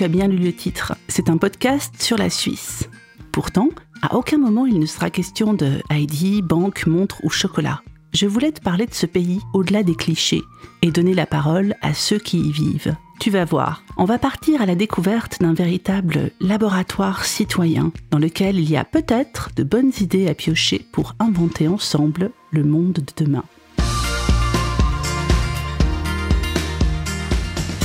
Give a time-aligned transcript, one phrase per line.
[0.00, 0.94] tu as bien lu le titre.
[1.08, 2.88] C'est un podcast sur la Suisse.
[3.32, 3.68] Pourtant,
[4.00, 7.82] à aucun moment il ne sera question de Heidi, banque, montre ou chocolat.
[8.14, 10.40] Je voulais te parler de ce pays au-delà des clichés
[10.80, 12.96] et donner la parole à ceux qui y vivent.
[13.20, 18.58] Tu vas voir, on va partir à la découverte d'un véritable laboratoire citoyen dans lequel
[18.58, 23.22] il y a peut-être de bonnes idées à piocher pour inventer ensemble le monde de
[23.22, 23.44] demain.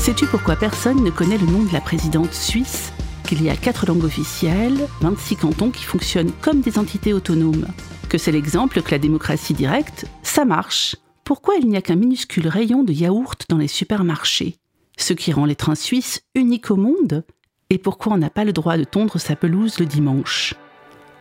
[0.05, 2.93] Sais-tu pourquoi personne ne connaît le nom de la présidente suisse?
[3.27, 7.65] Qu'il y a quatre langues officielles, 26 cantons qui fonctionnent comme des entités autonomes.
[8.07, 10.95] Que c'est l'exemple que la démocratie directe, ça marche.
[11.23, 14.57] Pourquoi il n'y a qu'un minuscule rayon de yaourt dans les supermarchés?
[14.95, 17.23] Ce qui rend les trains suisses uniques au monde?
[17.71, 20.53] Et pourquoi on n'a pas le droit de tondre sa pelouse le dimanche?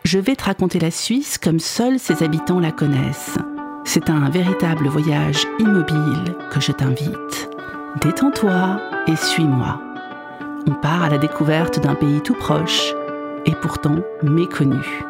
[0.04, 3.38] Je vais te raconter la Suisse comme seuls ses habitants la connaissent.
[3.86, 7.48] C'est un véritable voyage immobile que je t'invite.
[8.00, 9.80] Détends-toi et suis-moi.
[10.66, 12.92] On part à la découverte d'un pays tout proche
[13.46, 15.04] et pourtant méconnu.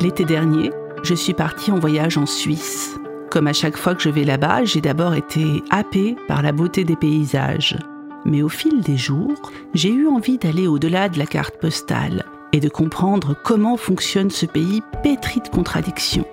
[0.00, 2.98] L'été dernier, je suis partie en voyage en Suisse.
[3.30, 6.84] Comme à chaque fois que je vais là-bas, j'ai d'abord été happée par la beauté
[6.84, 7.76] des paysages.
[8.30, 9.34] Mais au fil des jours,
[9.74, 14.46] j'ai eu envie d'aller au-delà de la carte postale et de comprendre comment fonctionne ce
[14.46, 16.26] pays pétri de contradictions.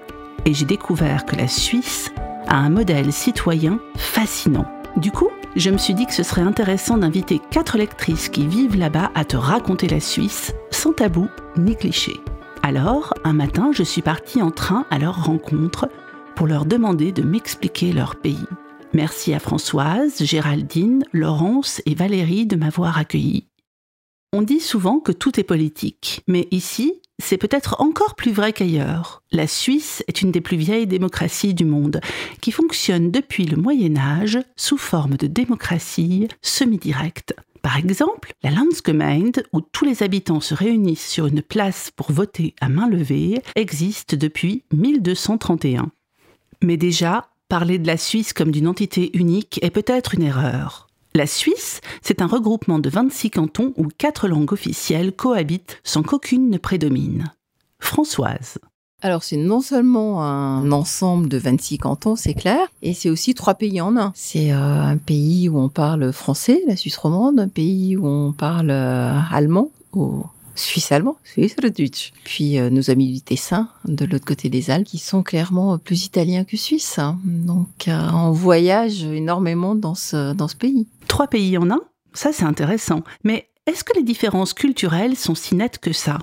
[0.45, 2.11] Et j'ai découvert que la Suisse
[2.47, 4.67] a un modèle citoyen fascinant.
[4.95, 8.77] Du coup, je me suis dit que ce serait intéressant d'inviter quatre lectrices qui vivent
[8.77, 12.13] là-bas à te raconter la Suisse sans tabou ni cliché.
[12.61, 15.89] Alors, un matin, je suis partie en train à leur rencontre
[16.35, 18.45] pour leur demander de m'expliquer leur pays.
[18.93, 23.47] Merci à Françoise, Géraldine, Laurence et Valérie de m'avoir accueillie.
[24.33, 29.23] On dit souvent que tout est politique, mais ici, c'est peut-être encore plus vrai qu'ailleurs.
[29.31, 31.99] La Suisse est une des plus vieilles démocraties du monde,
[32.41, 37.35] qui fonctionne depuis le Moyen Âge sous forme de démocratie semi-directe.
[37.61, 42.55] Par exemple, la Landsgemeinde, où tous les habitants se réunissent sur une place pour voter
[42.61, 45.91] à main levée, existe depuis 1231.
[46.63, 50.89] Mais déjà, Parler de la Suisse comme d'une entité unique est peut-être une erreur.
[51.15, 56.49] La Suisse, c'est un regroupement de 26 cantons où quatre langues officielles cohabitent sans qu'aucune
[56.49, 57.31] ne prédomine.
[57.79, 58.57] Françoise.
[59.01, 63.55] Alors c'est non seulement un ensemble de 26 cantons, c'est clair, et c'est aussi trois
[63.55, 64.11] pays en un.
[64.13, 68.33] C'est euh, un pays où on parle français, la Suisse romande, un pays où on
[68.33, 69.71] parle euh, allemand,
[70.59, 72.13] suisse-allemand, Suisse-Deutsch.
[72.23, 76.05] Puis euh, nos amis du Tessin, de l'autre côté des Alpes, qui sont clairement plus
[76.05, 76.99] italiens que suisses.
[76.99, 77.19] Hein.
[77.23, 80.87] Donc euh, on voyage énormément dans ce, dans ce pays.
[81.07, 81.81] Trois pays en un?
[82.13, 83.03] Ça c'est intéressant.
[83.23, 86.19] Mais est-ce que les différences culturelles sont si nettes que ça?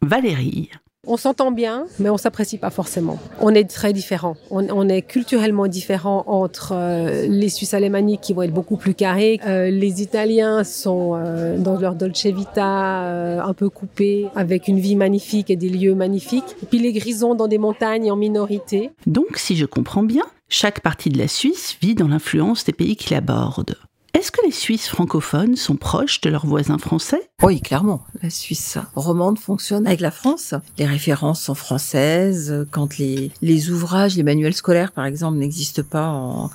[0.00, 0.70] Valérie.
[1.04, 3.18] On s'entend bien, mais on s'apprécie pas forcément.
[3.40, 4.36] On est très différents.
[4.50, 9.40] On, est culturellement différents entre euh, les Suisses alémaniques qui vont être beaucoup plus carrés.
[9.44, 14.94] Euh, les Italiens sont euh, dans leur dolce vita un peu coupés, avec une vie
[14.94, 16.54] magnifique et des lieux magnifiques.
[16.62, 18.92] Et puis les Grisons dans des montagnes en minorité.
[19.08, 22.94] Donc, si je comprends bien, chaque partie de la Suisse vit dans l'influence des pays
[22.94, 23.76] qui l'abordent.
[24.22, 27.28] Est-ce que les Suisses francophones sont proches de leurs voisins français?
[27.42, 28.04] Oui, clairement.
[28.22, 30.54] La Suisse romande fonctionne avec la France.
[30.78, 32.64] Les références sont françaises.
[32.70, 36.50] Quand les, les ouvrages, les manuels scolaires, par exemple, n'existent pas en,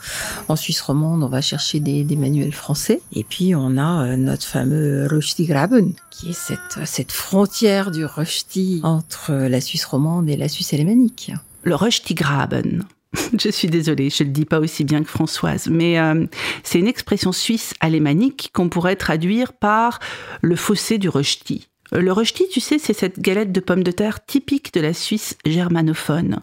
[0.47, 3.01] en, Suisse romande, on va chercher des, des, manuels français.
[3.11, 8.79] Et puis, on a euh, notre fameux Röstigraben, qui est cette, cette frontière du Rösti
[8.83, 11.33] entre la Suisse romande et la Suisse alémanique.
[11.63, 12.85] Le Röstigraben,
[13.39, 16.25] je suis désolée, je ne le dis pas aussi bien que Françoise, mais euh,
[16.63, 19.99] c'est une expression suisse alémanique qu'on pourrait traduire par
[20.41, 21.67] le fossé du rösti.
[21.93, 24.93] Euh, le rösti, tu sais, c'est cette galette de pommes de terre typique de la
[24.93, 26.41] Suisse germanophone.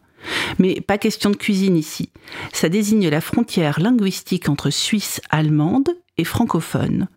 [0.58, 2.10] Mais pas question de cuisine ici.
[2.53, 7.09] Ça désigne la frontière linguistique entre Suisse allemande et francophone.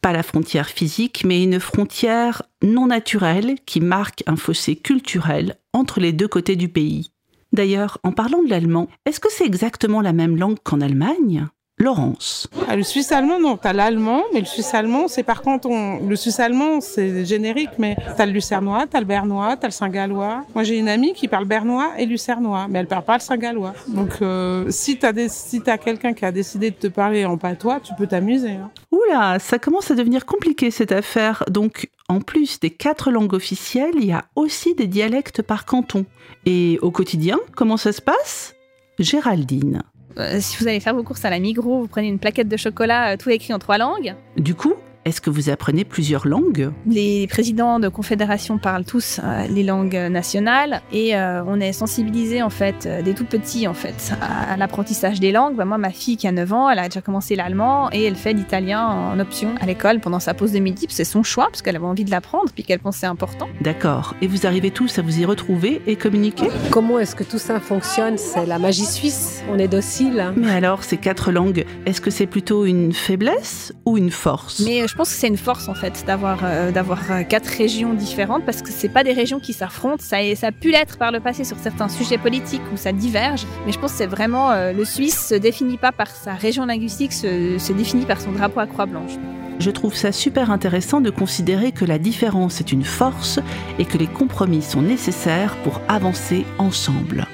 [0.00, 6.00] Pas la frontière physique, mais une frontière non naturelle qui marque un fossé culturel entre
[6.00, 7.11] les deux côtés du pays.
[7.52, 11.46] D'ailleurs, en parlant de l'allemand, est-ce que c'est exactement la même langue qu'en Allemagne?
[11.78, 12.48] Laurence.
[12.68, 16.16] Ah, le suisse allemand, non, t'as l'allemand, mais le suisse allemand, c'est par contre, le
[16.16, 20.44] suisse allemand, c'est générique, mais t'as le lucernois, t'as le bernois, t'as le saint-gallois.
[20.54, 23.72] Moi, j'ai une amie qui parle bernois et lucernois, mais elle parle pas le saint-gallois.
[23.88, 27.36] Donc, euh, si t'as des, si t'as quelqu'un qui a décidé de te parler en
[27.36, 28.50] patois, tu peux t'amuser.
[28.50, 28.70] Hein.
[28.92, 31.42] Oula, ça commence à devenir compliqué cette affaire.
[31.50, 36.04] Donc, en plus des quatre langues officielles, il y a aussi des dialectes par canton.
[36.46, 38.54] Et au quotidien, comment ça se passe?
[38.98, 39.82] Géraldine.
[40.18, 42.56] Euh, si vous allez faire vos courses à la Migros, vous prenez une plaquette de
[42.56, 44.14] chocolat, euh, tout écrit en trois langues.
[44.36, 44.74] Du coup,
[45.04, 46.70] est-ce que vous apprenez plusieurs langues?
[46.86, 52.40] Les présidents de confédération parlent tous euh, les langues nationales et euh, on est sensibilisé
[52.42, 55.56] en fait euh, des tout petits en fait à, l'apprentissage des langues.
[55.56, 58.14] Bah, moi, ma fille qui a 9 ans, elle a déjà commencé l'allemand et elle
[58.14, 60.86] fait l'italien en option à l'école pendant sa pause de midi.
[60.88, 63.48] C'est son choix parce qu'elle avait envie de l'apprendre puis qu'elle pensait important.
[63.60, 64.14] D'accord.
[64.22, 66.46] Et vous arrivez tous à vous y retrouver et communiquer?
[66.70, 68.18] Comment est-ce que tout ça fonctionne?
[68.18, 69.42] C'est la magie suisse.
[69.50, 70.32] On est docile.
[70.36, 74.60] Mais alors, ces quatre langues, est-ce que c'est plutôt une faiblesse ou une force?
[74.60, 78.44] Mais je pense que c'est une force en fait d'avoir euh, euh, quatre régions différentes
[78.44, 80.02] parce que c'est pas des régions qui s'affrontent.
[80.02, 83.72] Ça, a pu l'être par le passé sur certains sujets politiques où ça diverge, mais
[83.72, 87.14] je pense que c'est vraiment euh, le Suisse se définit pas par sa région linguistique,
[87.14, 89.12] se, se définit par son drapeau à croix blanche.
[89.58, 93.40] Je trouve ça super intéressant de considérer que la différence est une force
[93.78, 97.26] et que les compromis sont nécessaires pour avancer ensemble.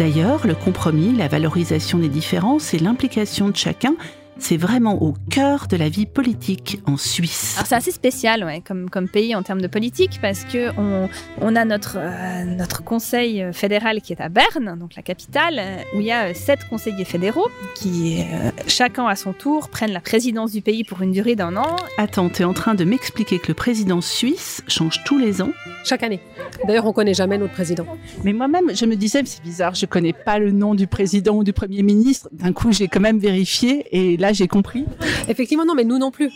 [0.00, 3.96] D'ailleurs, le compromis, la valorisation des différences et l'implication de chacun
[4.40, 7.58] c'est vraiment au cœur de la vie politique en Suisse.
[7.64, 11.08] c'est assez spécial ouais, comme, comme pays en termes de politique parce que on,
[11.40, 15.76] on a notre, euh, notre conseil fédéral qui est à Berne, donc la capitale, euh,
[15.94, 18.24] où il y a euh, sept conseillers fédéraux qui,
[18.66, 21.76] chacun à son tour, prennent la présidence du pays pour une durée d'un an.
[21.98, 25.50] Attends, tu es en train de m'expliquer que le président suisse change tous les ans?
[25.84, 26.20] Chaque année.
[26.66, 27.86] D'ailleurs, on connaît jamais notre président.
[28.24, 31.44] Mais moi-même, je me disais, c'est bizarre, je connais pas le nom du président ou
[31.44, 32.28] du premier ministre.
[32.32, 34.84] D'un coup, j'ai quand même vérifié et là, j'ai compris.
[35.28, 36.30] Effectivement, non, mais nous non plus.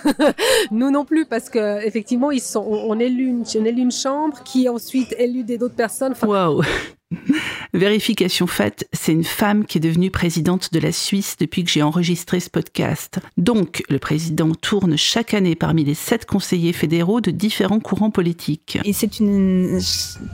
[0.70, 4.42] nous non plus, parce que effectivement, ils sont, on élu une, on élu une chambre
[4.44, 6.14] qui ensuite élu des d'autres personnes.
[6.22, 6.62] Waouh
[7.74, 11.82] Vérification faite, c'est une femme qui est devenue présidente de la Suisse depuis que j'ai
[11.82, 13.18] enregistré ce podcast.
[13.38, 18.78] Donc, le président tourne chaque année parmi les sept conseillers fédéraux de différents courants politiques.
[18.84, 19.80] Et c'est une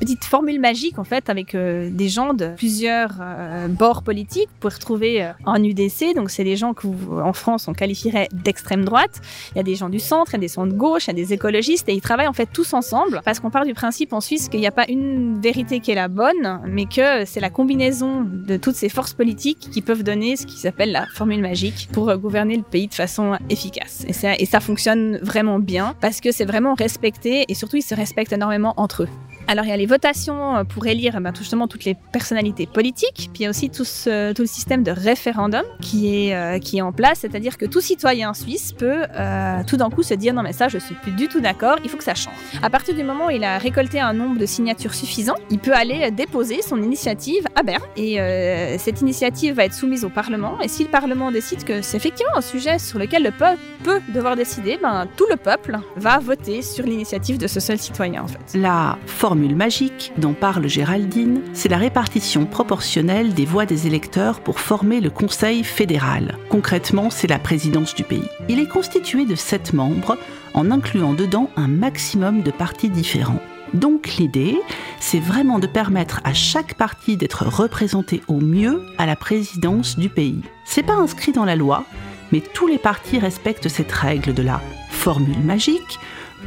[0.00, 4.48] petite formule magique, en fait, avec euh, des gens de plusieurs euh, bords politiques.
[4.54, 6.88] Vous pouvez retrouver euh, en UDC, donc c'est des gens que
[7.22, 9.20] en France, on qualifierait d'extrême droite.
[9.52, 11.10] Il y a des gens du centre, il y a des gens de gauche, il
[11.10, 13.74] y a des écologistes, et ils travaillent en fait tous ensemble, parce qu'on part du
[13.74, 17.27] principe en Suisse qu'il n'y a pas une vérité qui est la bonne, mais que
[17.28, 21.06] c'est la combinaison de toutes ces forces politiques qui peuvent donner ce qui s'appelle la
[21.06, 24.04] formule magique pour gouverner le pays de façon efficace.
[24.08, 27.82] Et ça, et ça fonctionne vraiment bien parce que c'est vraiment respecté et surtout ils
[27.82, 29.08] se respectent énormément entre eux.
[29.48, 33.40] Alors il y a les votations pour élire ben, justement toutes les personnalités politiques, puis
[33.40, 36.82] il y a aussi tout, tout le système de référendum qui est, euh, qui est
[36.82, 40.42] en place, c'est-à-dire que tout citoyen suisse peut euh, tout d'un coup se dire non
[40.42, 42.34] mais ça je suis plus du tout d'accord, il faut que ça change.
[42.62, 45.72] À partir du moment où il a récolté un nombre de signatures suffisant, il peut
[45.72, 47.82] aller déposer son initiative à Berne.
[47.96, 50.60] Et euh, cette initiative va être soumise au Parlement.
[50.60, 54.00] Et si le Parlement décide que c'est effectivement un sujet sur lequel le peuple peut
[54.14, 58.26] devoir décider, ben, tout le peuple va voter sur l'initiative de ce seul citoyen en
[58.26, 58.58] fait.
[58.58, 64.60] La formule magique dont parle Géraldine, c'est la répartition proportionnelle des voix des électeurs pour
[64.60, 66.36] former le Conseil fédéral.
[66.50, 68.28] Concrètement, c'est la présidence du pays.
[68.48, 70.18] Il est constitué de sept membres
[70.54, 73.40] en incluant dedans un maximum de partis différents.
[73.74, 74.58] Donc l'idée,
[74.98, 80.08] c'est vraiment de permettre à chaque parti d'être représenté au mieux à la présidence du
[80.08, 80.42] pays.
[80.64, 81.84] C'est pas inscrit dans la loi,
[82.32, 85.98] mais tous les partis respectent cette règle de la formule magique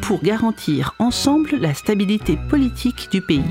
[0.01, 3.43] pour garantir ensemble la stabilité politique du pays.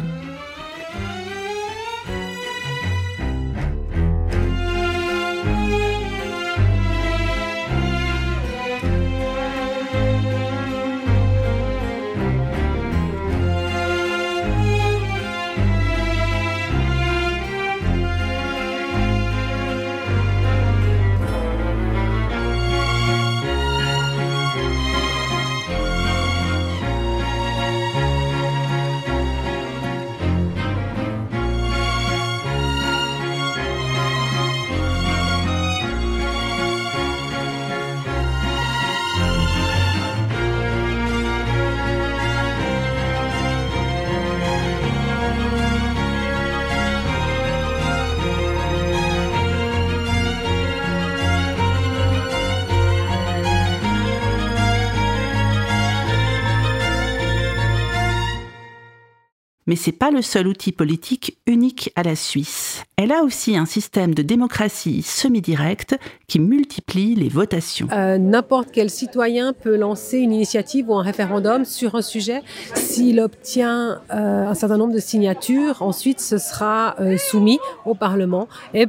[59.70, 62.82] Mais c'est pas le seul outil politique unique à la Suisse.
[62.96, 65.94] Elle a aussi un système de démocratie semi-directe
[66.26, 67.86] qui multiplie les votations.
[67.92, 72.42] Euh, N'importe quel citoyen peut lancer une initiative ou un référendum sur un sujet.
[72.74, 78.48] S'il obtient euh, un certain nombre de signatures, ensuite ce sera euh, soumis au Parlement
[78.74, 78.88] et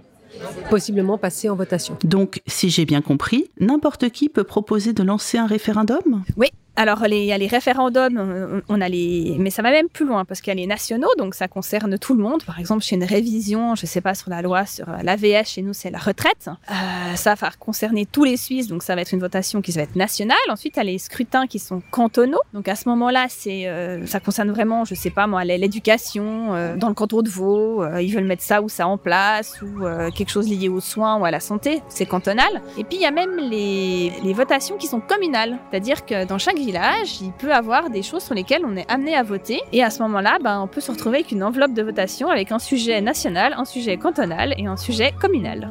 [0.72, 1.96] possiblement passer en votation.
[2.04, 6.24] Donc, si j'ai bien compris, n'importe qui peut proposer de lancer un référendum?
[6.38, 10.06] Oui, alors, il y a les référendums, on a les, mais ça va même plus
[10.06, 12.44] loin parce qu'il y a les nationaux, donc ça concerne tout le monde.
[12.44, 15.74] Par exemple, chez une révision, je sais pas sur la loi sur l'AVS, chez nous
[15.74, 16.50] c'est la retraite.
[16.70, 19.82] Euh, ça va concerner tous les Suisses, donc ça va être une votation qui va
[19.82, 20.38] être nationale.
[20.50, 22.42] Ensuite, il y a les scrutins qui sont cantonaux.
[22.54, 26.54] Donc à ce moment-là, c'est, euh, ça concerne vraiment, je ne sais pas moi, l'éducation
[26.54, 27.84] euh, dans le canton de Vaud.
[27.84, 30.80] Euh, ils veulent mettre ça ou ça en place ou euh, quelque chose lié aux
[30.80, 32.62] soins ou à la santé, c'est cantonal.
[32.78, 36.38] Et puis il y a même les, les votations qui sont communales, c'est-à-dire que dans
[36.38, 39.62] chaque village, il peut avoir des choses sur lesquelles on est amené à voter.
[39.72, 42.52] Et à ce moment-là, ben, on peut se retrouver avec une enveloppe de votation avec
[42.52, 45.70] un sujet national, un sujet cantonal et un sujet communal.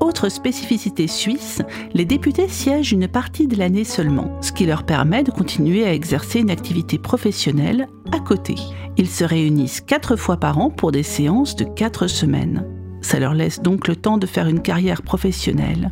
[0.00, 1.60] Autre spécificité suisse,
[1.92, 5.92] les députés siègent une partie de l'année seulement, ce qui leur permet de continuer à
[5.92, 8.54] exercer une activité professionnelle à côté.
[8.96, 12.66] Ils se réunissent quatre fois par an pour des séances de quatre semaines.
[13.02, 15.90] Ça leur laisse donc le temps de faire une carrière professionnelle.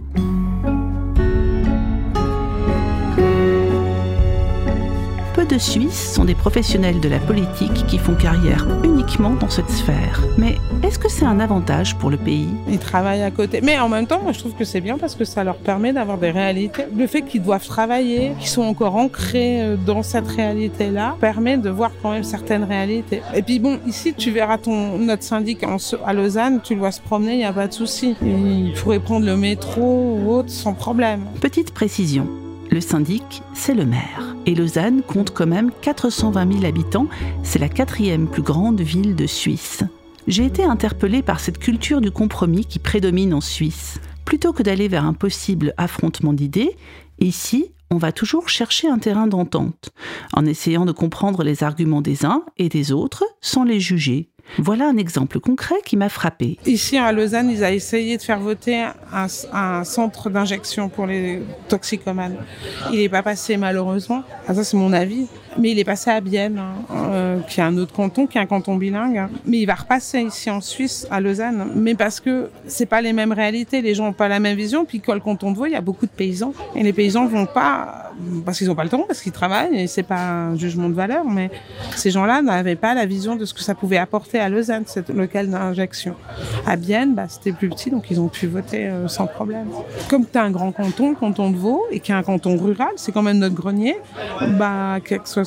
[5.48, 10.22] De Suisses sont des professionnels de la politique qui font carrière uniquement dans cette sphère.
[10.36, 12.48] Mais est-ce que c'est un avantage pour le pays?
[12.68, 13.60] Ils travaillent à côté.
[13.62, 15.92] Mais en même temps, moi, je trouve que c'est bien parce que ça leur permet
[15.92, 16.84] d'avoir des réalités.
[16.94, 21.70] Le fait qu'ils doivent travailler, qu'ils sont encore ancrés euh, dans cette réalité-là, permet de
[21.70, 23.22] voir quand même certaines réalités.
[23.34, 26.92] Et puis bon, ici, tu verras ton notre syndic en, à Lausanne, tu le vois
[26.92, 28.16] se promener, il n'y a pas de souci.
[28.22, 31.24] Il pourrait prendre le métro ou autre sans problème.
[31.40, 32.28] Petite précision.
[32.70, 34.36] Le syndic, c'est le maire.
[34.44, 37.08] Et Lausanne compte quand même 420 000 habitants.
[37.42, 39.84] C'est la quatrième plus grande ville de Suisse.
[40.26, 44.00] J'ai été interpellée par cette culture du compromis qui prédomine en Suisse.
[44.26, 46.76] Plutôt que d'aller vers un possible affrontement d'idées,
[47.18, 49.88] ici, on va toujours chercher un terrain d'entente,
[50.34, 54.28] en essayant de comprendre les arguments des uns et des autres sans les juger.
[54.56, 56.58] Voilà un exemple concret qui m'a frappé.
[56.66, 62.36] Ici, à Lausanne, ils ont essayé de faire voter un, centre d'injection pour les toxicomanes.
[62.92, 64.22] Il n'est pas passé, malheureusement.
[64.46, 65.26] Ah, ça, c'est mon avis.
[65.58, 66.72] Mais il est passé à Bienne, hein,
[67.10, 69.18] euh, qui est un autre canton, qui est un canton bilingue.
[69.18, 69.30] hein.
[69.44, 71.72] Mais il va repasser ici en Suisse, à Lausanne.
[71.74, 74.84] Mais parce que c'est pas les mêmes réalités, les gens n'ont pas la même vision.
[74.84, 76.52] Puis quand le canton de Vaud, il y a beaucoup de paysans.
[76.76, 78.12] Et les paysans vont pas,
[78.44, 80.94] parce qu'ils n'ont pas le temps, parce qu'ils travaillent, et c'est pas un jugement de
[80.94, 81.50] valeur, mais
[81.96, 85.08] ces gens-là n'avaient pas la vision de ce que ça pouvait apporter à Lausanne, cette
[85.10, 86.14] local d'injection.
[86.66, 89.66] À Bienne, bah, c'était plus petit, donc ils ont pu voter euh, sans problème.
[90.08, 92.56] Comme tu as un grand canton, le canton de Vaud, et qui est un canton
[92.56, 93.96] rural, c'est quand même notre grenier,
[94.58, 94.98] bah,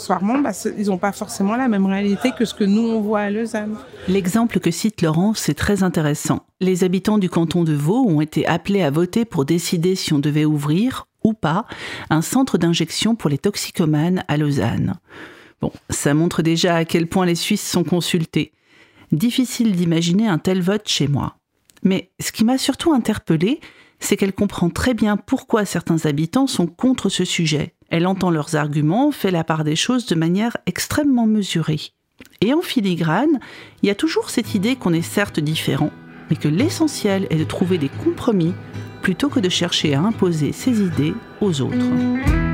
[0.01, 3.01] accessoirement, bah, c'est- ils n'ont pas forcément la même réalité que ce que nous, on
[3.01, 3.75] voit à Lausanne.
[4.07, 6.45] L'exemple que cite Laurence est très intéressant.
[6.59, 10.19] Les habitants du canton de Vaud ont été appelés à voter pour décider si on
[10.19, 11.65] devait ouvrir ou pas
[12.09, 14.95] un centre d'injection pour les toxicomanes à Lausanne.
[15.61, 18.53] Bon, ça montre déjà à quel point les Suisses sont consultés.
[19.11, 21.35] Difficile d'imaginer un tel vote chez moi.
[21.83, 23.59] Mais ce qui m'a surtout interpellée,
[23.99, 27.75] c'est qu'elle comprend très bien pourquoi certains habitants sont contre ce sujet.
[27.91, 31.91] Elle entend leurs arguments, fait la part des choses de manière extrêmement mesurée.
[32.39, 33.39] Et en filigrane,
[33.83, 35.91] il y a toujours cette idée qu'on est certes différent,
[36.29, 38.53] mais que l'essentiel est de trouver des compromis
[39.01, 42.50] plutôt que de chercher à imposer ses idées aux autres.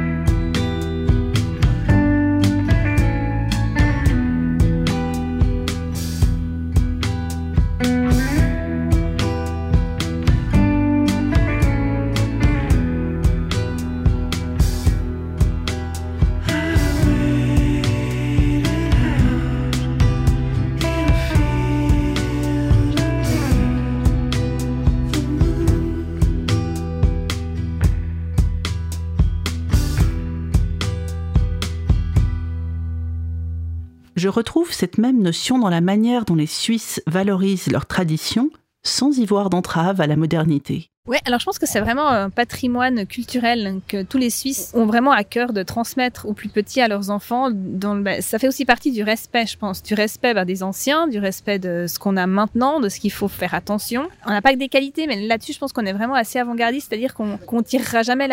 [34.17, 38.49] Je retrouve cette même notion dans la manière dont les Suisses valorisent leurs traditions
[38.81, 40.89] sans y voir d'entrave à la modernité.
[41.07, 44.85] Ouais, alors je pense que c'est vraiment un patrimoine culturel que tous les Suisses ont
[44.85, 47.49] vraiment à cœur de transmettre aux plus petits à leurs enfants.
[47.51, 51.59] Bah, ça fait aussi partie du respect, je pense, du respect des anciens, du respect
[51.59, 54.09] de ce qu'on a maintenant, de ce qu'il faut faire attention.
[54.25, 56.87] On n'a pas que des qualités, mais là-dessus, je pense qu'on est vraiment assez avant-gardiste,
[56.89, 58.27] c'est-à-dire qu'on qu'on tirera jamais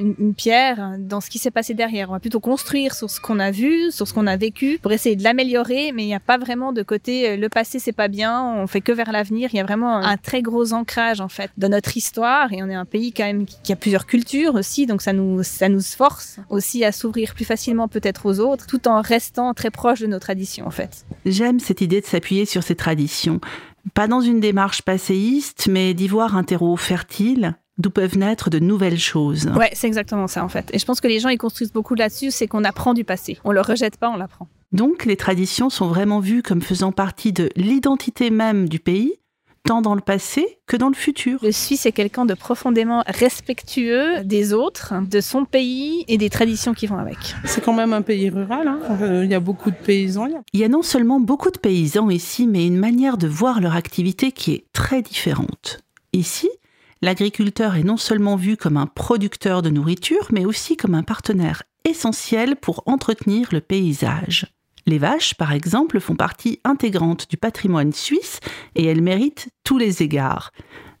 [0.00, 2.10] une pierre dans ce qui s'est passé derrière.
[2.10, 4.90] On va plutôt construire sur ce qu'on a vu, sur ce qu'on a vécu, pour
[4.90, 7.92] essayer de l'améliorer, mais il n'y a pas vraiment de côté euh, le passé c'est
[7.92, 9.50] pas bien, on fait que vers l'avenir.
[9.52, 12.50] Il y a vraiment un, un très gros ancrage en fait de notre histoire histoire
[12.52, 15.42] et on est un pays quand même qui a plusieurs cultures aussi, donc ça nous,
[15.42, 19.70] ça nous force aussi à s'ouvrir plus facilement peut-être aux autres, tout en restant très
[19.70, 21.04] proche de nos traditions en fait.
[21.26, 23.38] J'aime cette idée de s'appuyer sur ces traditions,
[23.92, 28.58] pas dans une démarche passéiste, mais d'y voir un terreau fertile d'où peuvent naître de
[28.58, 29.50] nouvelles choses.
[29.54, 30.70] Ouais, c'est exactement ça en fait.
[30.72, 33.38] Et je pense que les gens ils construisent beaucoup là-dessus, c'est qu'on apprend du passé.
[33.44, 34.48] On le rejette pas, on l'apprend.
[34.72, 39.12] Donc les traditions sont vraiment vues comme faisant partie de l'identité même du pays,
[39.66, 41.40] tant dans le passé que dans le futur.
[41.42, 46.72] Le Suisse est quelqu'un de profondément respectueux des autres, de son pays et des traditions
[46.72, 47.18] qui vont avec.
[47.44, 48.78] C'est quand même un pays rural, hein.
[49.02, 50.28] Euh, il y a beaucoup de paysans.
[50.52, 53.74] Il y a non seulement beaucoup de paysans ici, mais une manière de voir leur
[53.74, 55.80] activité qui est très différente.
[56.12, 56.48] Ici,
[57.02, 61.64] l'agriculteur est non seulement vu comme un producteur de nourriture, mais aussi comme un partenaire
[61.84, 64.46] essentiel pour entretenir le paysage.
[64.86, 68.38] Les vaches, par exemple, font partie intégrante du patrimoine suisse
[68.76, 70.52] et elles méritent tous les égards.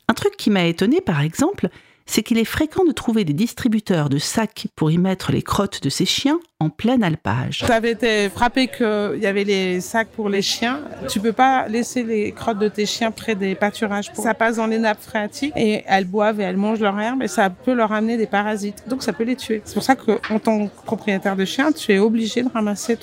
[0.08, 1.68] Un truc qui m'a étonné, par exemple,
[2.06, 5.82] c'est qu'il est fréquent de trouver des distributeurs de sacs pour y mettre les crottes
[5.82, 7.62] de ces chiens en plein alpage.
[7.66, 10.80] Tu avais été frappé qu'il y avait les sacs pour les chiens.
[11.08, 14.10] Tu peux pas laisser les crottes de tes chiens près des pâturages.
[14.14, 17.28] Ça passe dans les nappes phréatiques et elles boivent et elles mangent leur herbe et
[17.28, 18.84] ça peut leur amener des parasites.
[18.88, 19.60] Donc ça peut les tuer.
[19.64, 22.96] C'est pour ça qu'en tant que propriétaire de chien, tu es obligé de ramasser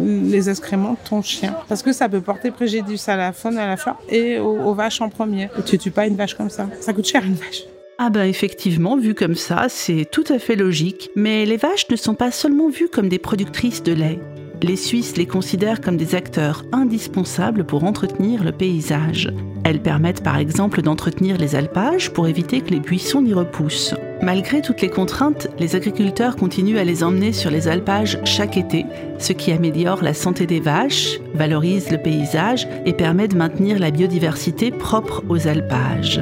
[0.00, 1.54] les excréments de ton chien.
[1.68, 4.74] Parce que ça peut porter préjudice à la faune, à la flore et aux, aux
[4.74, 5.48] vaches en premier.
[5.58, 6.66] Et tu tues pas une vache comme ça.
[6.80, 7.62] Ça coûte cher une vache.
[8.04, 11.10] Ah ben effectivement, vu comme ça, c'est tout à fait logique.
[11.14, 14.18] Mais les vaches ne sont pas seulement vues comme des productrices de lait.
[14.60, 19.32] Les Suisses les considèrent comme des acteurs indispensables pour entretenir le paysage.
[19.62, 23.94] Elles permettent par exemple d'entretenir les alpages pour éviter que les buissons n'y repoussent.
[24.20, 28.84] Malgré toutes les contraintes, les agriculteurs continuent à les emmener sur les alpages chaque été,
[29.20, 33.92] ce qui améliore la santé des vaches, valorise le paysage et permet de maintenir la
[33.92, 36.20] biodiversité propre aux alpages.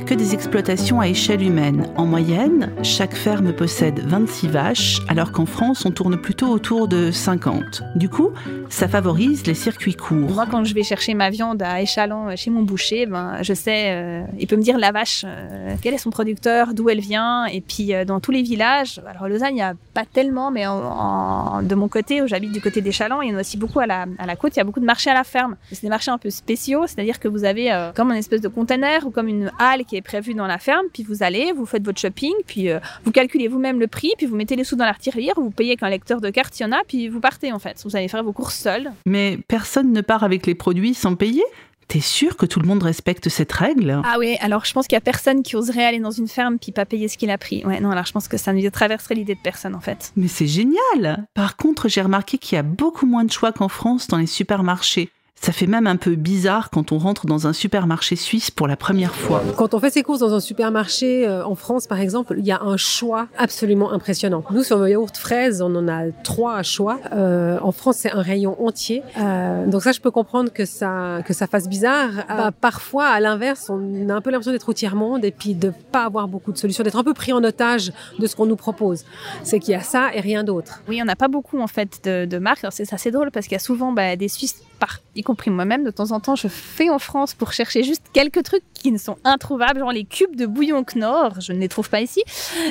[0.00, 1.92] A que des exploitations à échelle humaine.
[1.96, 7.10] En moyenne, chaque ferme possède 26 vaches, alors qu'en France, on tourne plutôt autour de
[7.10, 7.82] 50.
[7.96, 8.30] Du coup,
[8.70, 10.30] ça favorise les circuits courts.
[10.30, 13.52] Moi, quand je vais chercher ma viande à échalon euh, chez mon boucher, ben, je
[13.52, 17.00] sais, euh, il peut me dire la vache, euh, quel est son producteur, d'où elle
[17.00, 17.46] vient?
[17.46, 21.74] Et puis, dans tous les villages, alors Lausanne, il n'y a pas tellement, mais de
[21.74, 24.06] mon côté, où j'habite du côté d'échalon, il y en a aussi beaucoup à la,
[24.18, 25.56] à la côte, il y a beaucoup de marchés à la ferme.
[25.72, 29.04] C'est des marchés un peu spéciaux, c'est-à-dire que vous avez comme un espèce de container
[29.06, 31.84] ou comme une halle qui est prévu dans la ferme, puis vous allez, vous faites
[31.84, 34.84] votre shopping, puis euh, vous calculez vous-même le prix, puis vous mettez les sous dans
[34.84, 37.52] l'artillerie, vous payez avec un lecteur de carte, il y en a, puis vous partez
[37.52, 37.82] en fait.
[37.84, 38.92] Vous allez faire vos courses seuls.
[39.04, 41.42] Mais personne ne part avec les produits sans payer?
[41.88, 44.00] T'es sûr que tout le monde respecte cette règle?
[44.04, 46.56] Ah oui, alors je pense qu'il y a personne qui oserait aller dans une ferme
[46.60, 47.64] puis pas payer ce qu'il a pris.
[47.64, 50.12] Ouais, non, alors je pense que ça ne traverserait l'idée de personne en fait.
[50.14, 53.68] Mais c'est génial Par contre, j'ai remarqué qu'il y a beaucoup moins de choix qu'en
[53.68, 55.10] France dans les supermarchés.
[55.40, 58.76] Ça fait même un peu bizarre quand on rentre dans un supermarché suisse pour la
[58.76, 59.42] première fois.
[59.56, 62.52] Quand on fait ses courses dans un supermarché euh, en France, par exemple, il y
[62.52, 64.44] a un choix absolument impressionnant.
[64.50, 66.98] Nous, sur nos yaourts fraises, on en a trois choix.
[67.14, 69.02] Euh, en France, c'est un rayon entier.
[69.18, 72.10] Euh, donc ça, je peux comprendre que ça que ça fasse bizarre.
[72.28, 75.72] Bah, parfois, à l'inverse, on a un peu l'impression d'être au tiers-monde et puis de
[75.90, 78.56] pas avoir beaucoup de solutions, d'être un peu pris en otage de ce qu'on nous
[78.56, 79.06] propose.
[79.42, 80.82] C'est qu'il y a ça et rien d'autre.
[80.86, 82.66] Oui, on n'a pas beaucoup en fait de, de marques.
[82.68, 85.00] C'est assez drôle parce qu'il y a souvent bah, des Suisses par
[85.30, 88.64] compris moi-même, de temps en temps, je fais en France pour chercher juste quelques trucs
[88.74, 92.00] qui ne sont introuvables, genre les cubes de bouillon Knorr, je ne les trouve pas
[92.00, 92.20] ici,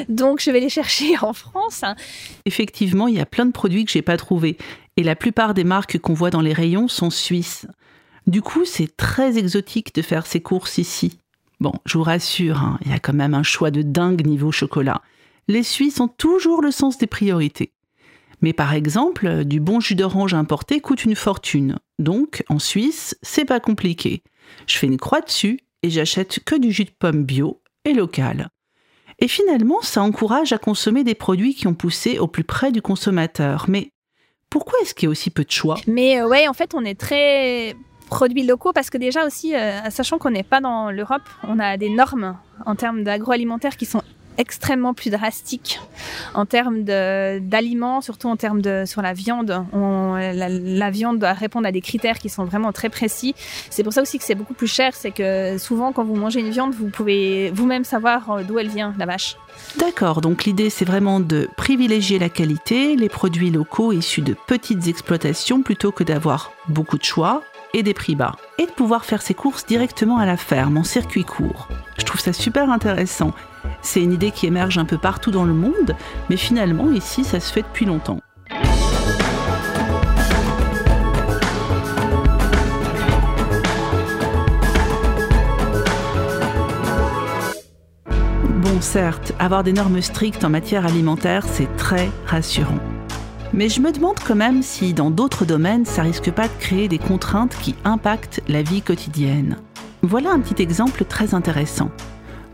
[0.09, 1.85] donc je vais les chercher en France.
[2.43, 4.57] Effectivement, il y a plein de produits que j'ai pas trouvés,
[4.97, 7.65] et la plupart des marques qu'on voit dans les rayons sont suisses.
[8.27, 11.17] Du coup, c'est très exotique de faire ces courses ici.
[11.61, 14.51] Bon, je vous rassure, hein, il y a quand même un choix de dingue niveau
[14.51, 15.01] chocolat.
[15.47, 17.71] Les Suisses ont toujours le sens des priorités.
[18.41, 21.77] Mais par exemple, du bon jus d'orange importé coûte une fortune.
[21.97, 24.23] Donc, en Suisse, c'est pas compliqué.
[24.67, 28.49] Je fais une croix dessus et j'achète que du jus de pomme bio et local.
[29.19, 32.81] Et finalement, ça encourage à consommer des produits qui ont poussé au plus près du
[32.81, 33.65] consommateur.
[33.67, 33.91] Mais
[34.49, 35.77] pourquoi est-ce qu'il y a aussi peu de choix?
[35.87, 37.75] Mais euh, ouais, en fait, on est très
[38.09, 41.77] produits locaux parce que déjà aussi, euh, sachant qu'on n'est pas dans l'Europe, on a
[41.77, 44.01] des normes en termes d'agroalimentaire qui sont
[44.39, 45.79] extrêmement plus drastique
[46.33, 49.65] en termes d'aliments, surtout en termes de sur la viande.
[49.73, 53.35] La, viande doit répondre à des critères qui sont vraiment très précis.
[53.69, 54.95] C'est pour ça aussi que c'est beaucoup plus cher.
[54.95, 58.69] C'est que souvent, quand vous mangez une viande, vous pouvez vous-même savoir euh, d'où elle
[58.69, 59.35] vient, la vache.
[59.77, 64.87] D'accord, donc l'idée c'est vraiment de privilégier la qualité, les produits locaux issus de petites
[64.87, 68.35] exploitations plutôt que d'avoir beaucoup de choix et des prix bas.
[68.57, 71.67] Et de pouvoir faire ses courses directement à la ferme, en circuit court.
[71.97, 73.33] Je trouve ça super intéressant.
[73.81, 75.95] C'est une idée qui émerge un peu partout dans le monde,
[76.29, 78.19] mais finalement ici ça se fait depuis longtemps.
[88.45, 92.79] Bon, certes, avoir des normes strictes en matière alimentaire, c'est très rassurant.
[93.51, 96.87] Mais je me demande quand même si dans d'autres domaines, ça risque pas de créer
[96.87, 99.57] des contraintes qui impactent la vie quotidienne.
[100.03, 101.89] Voilà un petit exemple très intéressant.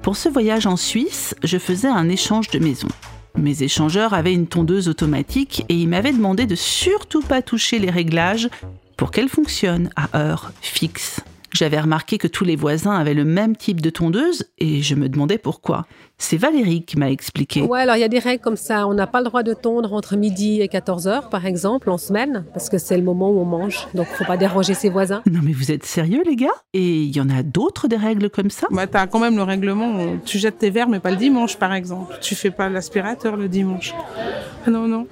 [0.06, 2.88] Pour ce voyage en Suisse, je faisais un échange de maison.
[3.36, 7.90] Mes échangeurs avaient une tondeuse automatique et ils m'avaient demandé de surtout pas toucher les
[7.90, 8.48] réglages
[8.98, 11.22] pour qu'elle fonctionne à heure fixe.
[11.56, 15.08] J'avais remarqué que tous les voisins avaient le même type de tondeuse et je me
[15.08, 15.86] demandais pourquoi.
[16.18, 17.62] C'est Valérie qui m'a expliqué.
[17.62, 18.86] Ouais, alors il y a des règles comme ça.
[18.88, 21.98] On n'a pas le droit de tondre entre midi et 14 heures, par exemple, en
[21.98, 23.88] semaine, parce que c'est le moment où on mange.
[23.94, 25.24] Donc, faut pas déranger ses voisins.
[25.32, 26.48] Non, mais vous êtes sérieux, les gars?
[26.74, 28.68] Et il y en a d'autres des règles comme ça?
[28.70, 30.18] Bah, t'as quand même le règlement.
[30.26, 32.18] Tu jettes tes verres, mais pas le dimanche, par exemple.
[32.22, 33.96] Tu fais pas l'aspirateur le dimanche.
[34.68, 35.08] Non, non.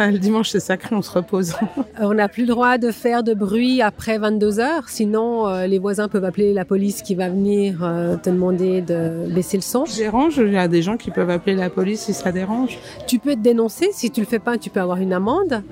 [0.00, 1.54] Le dimanche, c'est sacré, on se repose.
[2.00, 5.78] on n'a plus le droit de faire de bruit après 22 heures, sinon euh, les
[5.78, 9.84] voisins peuvent appeler la police qui va venir euh, te demander de baisser le son.
[9.96, 12.78] Dérange, il y a des gens qui peuvent appeler la police si ça dérange.
[13.06, 15.62] Tu peux te dénoncer, si tu le fais pas, tu peux avoir une amende.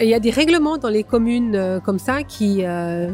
[0.00, 2.64] Il y a des règlements dans les communes euh, comme ça qui,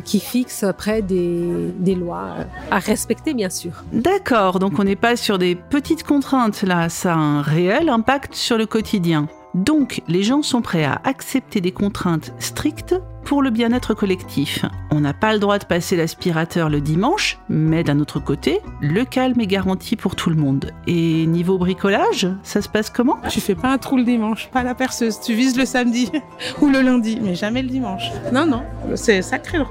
[0.05, 2.37] qui fixent après des, des lois
[2.71, 3.71] à respecter, bien sûr.
[3.93, 8.35] D'accord, donc on n'est pas sur des petites contraintes là, ça a un réel impact
[8.35, 9.29] sur le quotidien.
[9.55, 12.95] Donc, les gens sont prêts à accepter des contraintes strictes
[13.29, 14.65] pour le bien-être collectif.
[14.91, 19.05] On n'a pas le droit de passer l'aspirateur le dimanche, mais d'un autre côté, le
[19.05, 20.73] calme est garanti pour tout le monde.
[20.87, 23.19] Et niveau bricolage, ça se passe comment?
[23.29, 25.21] Tu fais pas un trou le dimanche, pas la perceuse.
[25.21, 26.11] Tu vises le samedi
[26.63, 28.11] ou le lundi, mais jamais le dimanche.
[28.33, 28.63] Non, non,
[28.95, 29.65] c'est sacré le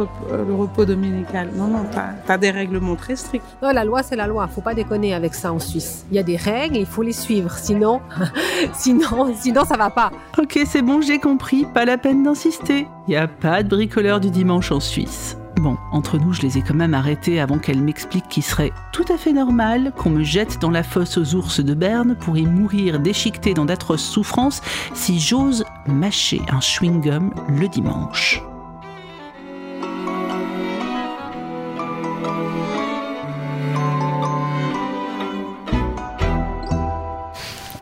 [0.54, 1.50] repos, dominical.
[1.56, 3.44] Non, non, t'as as des règlements très stricts.
[3.64, 4.48] Non, la loi, c'est la loi.
[4.48, 6.06] Faut pas déconner avec ça en Suisse.
[6.12, 7.58] Il y a des règles, il faut les suivre.
[7.58, 8.02] Sinon,
[8.74, 10.12] sinon, sinon, ça va pas.
[10.38, 11.66] Ok, c'est bon, j'ai compris.
[11.74, 12.86] Pas la peine d'insister.
[13.08, 15.38] Il a pas de bricoleur du dimanche en Suisse.
[15.56, 19.06] Bon, entre nous, je les ai quand même arrêtés avant qu'elle m'explique qu'il serait tout
[19.10, 22.46] à fait normal qu'on me jette dans la fosse aux ours de Berne pour y
[22.46, 24.62] mourir déchiqueté dans d'atroces souffrances
[24.94, 28.44] si j'ose mâcher un chewing-gum le dimanche.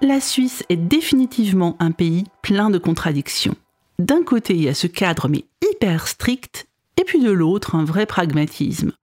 [0.02, 3.56] La Suisse est définitivement un pays plein de contradictions.
[3.98, 5.46] D'un côté, il y a ce cadre mais
[5.76, 6.08] hyper
[6.98, 8.94] et puis de l'autre, un vrai pragmatisme.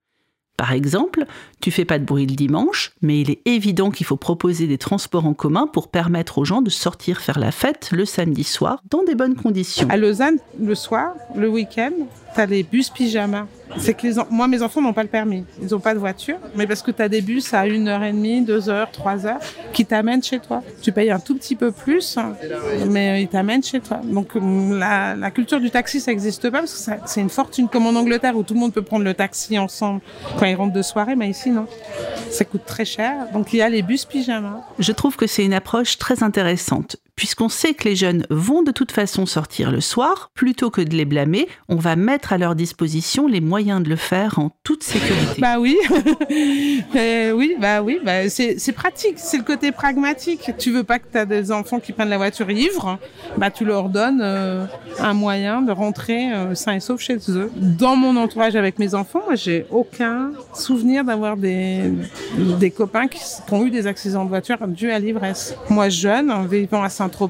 [0.56, 1.24] Par exemple,
[1.62, 4.78] tu fais pas de bruit le dimanche, mais il est évident qu'il faut proposer des
[4.78, 8.82] transports en commun pour permettre aux gens de sortir faire la fête le samedi soir
[8.90, 9.88] dans des bonnes conditions.
[9.88, 11.92] À Lausanne, le soir, le week-end,
[12.34, 13.46] t'as les bus pyjama.
[13.78, 15.44] C'est que les moi, mes enfants n'ont pas le permis.
[15.62, 16.36] Ils n'ont pas de voiture.
[16.56, 19.36] Mais parce que tu as des bus à 1h30, 2h, 3h
[19.72, 20.62] qui t'amènent chez toi.
[20.82, 22.18] Tu payes un tout petit peu plus,
[22.88, 24.00] mais ils t'amènent chez toi.
[24.04, 27.86] Donc, la, la, culture du taxi, ça n'existe pas parce que c'est une fortune comme
[27.86, 30.00] en Angleterre où tout le monde peut prendre le taxi ensemble
[30.38, 31.16] quand ils rentrent de soirée.
[31.16, 31.50] Mais ici,
[32.30, 33.26] Ça coûte très cher.
[33.32, 34.62] Donc, il y a les bus pyjama.
[34.78, 38.70] Je trouve que c'est une approche très intéressante puisqu'on sait que les jeunes vont de
[38.70, 42.54] toute façon sortir le soir, plutôt que de les blâmer, on va mettre à leur
[42.54, 45.40] disposition les moyens de le faire en toute sécurité.
[45.40, 45.76] Bah oui,
[46.96, 50.52] euh, oui, bah oui, bah c'est pratique, c'est le côté pragmatique.
[50.58, 52.98] Tu veux pas que tu as des enfants qui prennent la voiture ivre,
[53.36, 54.64] bah tu leur donnes euh,
[54.98, 57.50] un moyen de rentrer euh, sain et sauf chez eux.
[57.56, 61.92] Dans mon entourage avec mes enfants, moi j'ai aucun souvenir d'avoir des,
[62.76, 63.20] copains qui,
[63.50, 65.54] ont eu des accidents de voiture dus à l'ivresse.
[65.68, 66.88] Moi jeune, en vivant à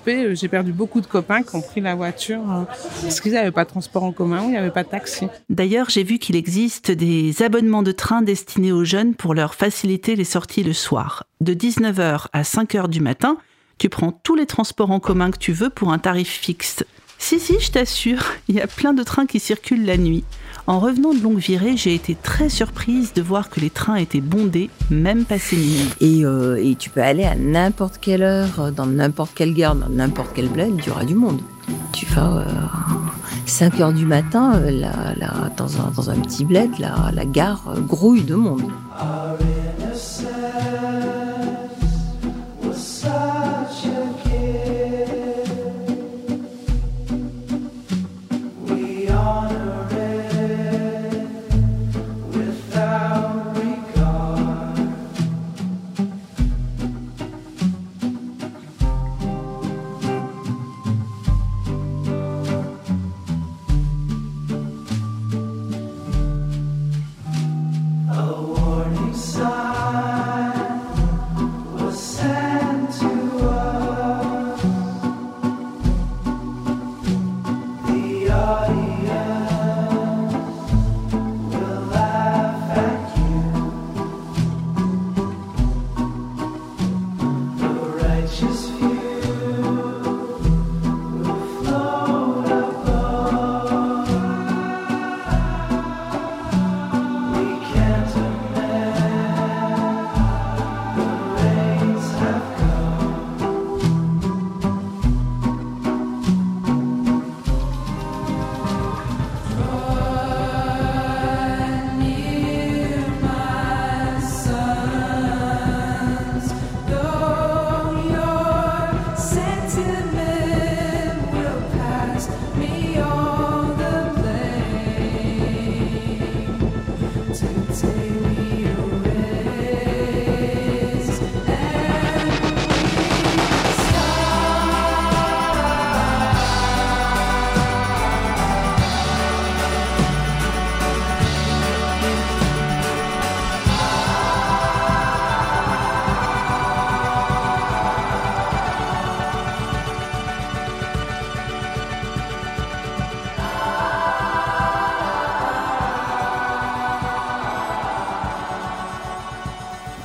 [0.08, 2.64] Euh, j'ai perdu beaucoup de copains qui ont pris la voiture euh,
[3.02, 5.26] parce qu'ils n'avaient pas de transport en commun ou il n'y avait pas de taxi.
[5.50, 10.16] D'ailleurs, j'ai vu qu'il existe des abonnements de train destinés aux jeunes pour leur faciliter
[10.16, 11.24] les sorties le soir.
[11.40, 13.36] De 19h à 5h du matin,
[13.78, 16.84] tu prends tous les transports en commun que tu veux pour un tarif fixe.
[17.18, 20.24] Si, si, je t'assure, il y a plein de trains qui circulent la nuit.
[20.68, 24.20] En revenant de longue virée, j'ai été très surprise de voir que les trains étaient
[24.20, 25.90] bondés, même passé minuit.
[26.00, 29.88] Et, euh, et tu peux aller à n'importe quelle heure, dans n'importe quelle gare, dans
[29.88, 31.40] n'importe quel bled, il y aura du monde.
[31.92, 32.44] Tu vas euh,
[33.46, 38.22] 5 heures du matin, euh, la, dans, un, dans, un, petit bled, la gare grouille
[38.22, 38.62] de monde.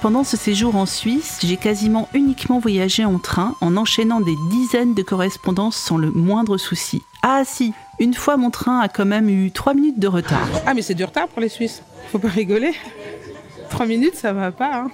[0.08, 4.94] Pendant ce séjour en Suisse, j'ai quasiment uniquement voyagé en train en enchaînant des dizaines
[4.94, 7.02] de correspondances sans le moindre souci.
[7.24, 10.48] Ah si, une fois mon train a quand même eu 3 minutes de retard.
[10.66, 11.84] Ah mais c'est du retard pour les Suisses.
[12.10, 12.72] Faut pas rigoler.
[13.70, 14.86] 3 minutes, ça va pas.
[14.86, 14.92] Hein.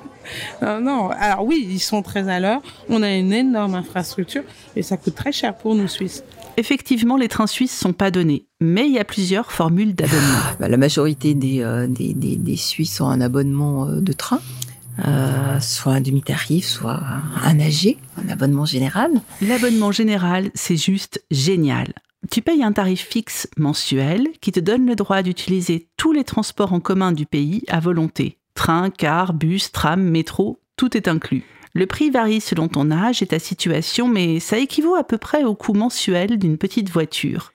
[0.64, 1.10] Non, non.
[1.12, 2.64] Alors oui, ils sont très à l'heure.
[2.90, 4.42] On a une énorme infrastructure
[4.76, 6.24] et ça coûte très cher pour nous Suisses.
[6.58, 10.40] Effectivement, les trains suisses sont pas donnés, mais il y a plusieurs formules d'abonnement.
[10.60, 14.40] Bah, la majorité des, euh, des, des, des Suisses ont un abonnement euh, de train.
[15.00, 17.02] Euh, soit un demi-tarif, soit
[17.44, 19.12] un AG, un abonnement général.
[19.42, 21.94] L'abonnement général, c'est juste génial.
[22.32, 26.74] Tu payes un tarif fixe mensuel qui te donne le droit d'utiliser tous les transports
[26.74, 28.38] en commun du pays à volonté.
[28.56, 31.44] Train, car, bus, tram, métro, tout est inclus.
[31.74, 35.44] Le prix varie selon ton âge et ta situation, mais ça équivaut à peu près
[35.44, 37.52] au coût mensuel d'une petite voiture.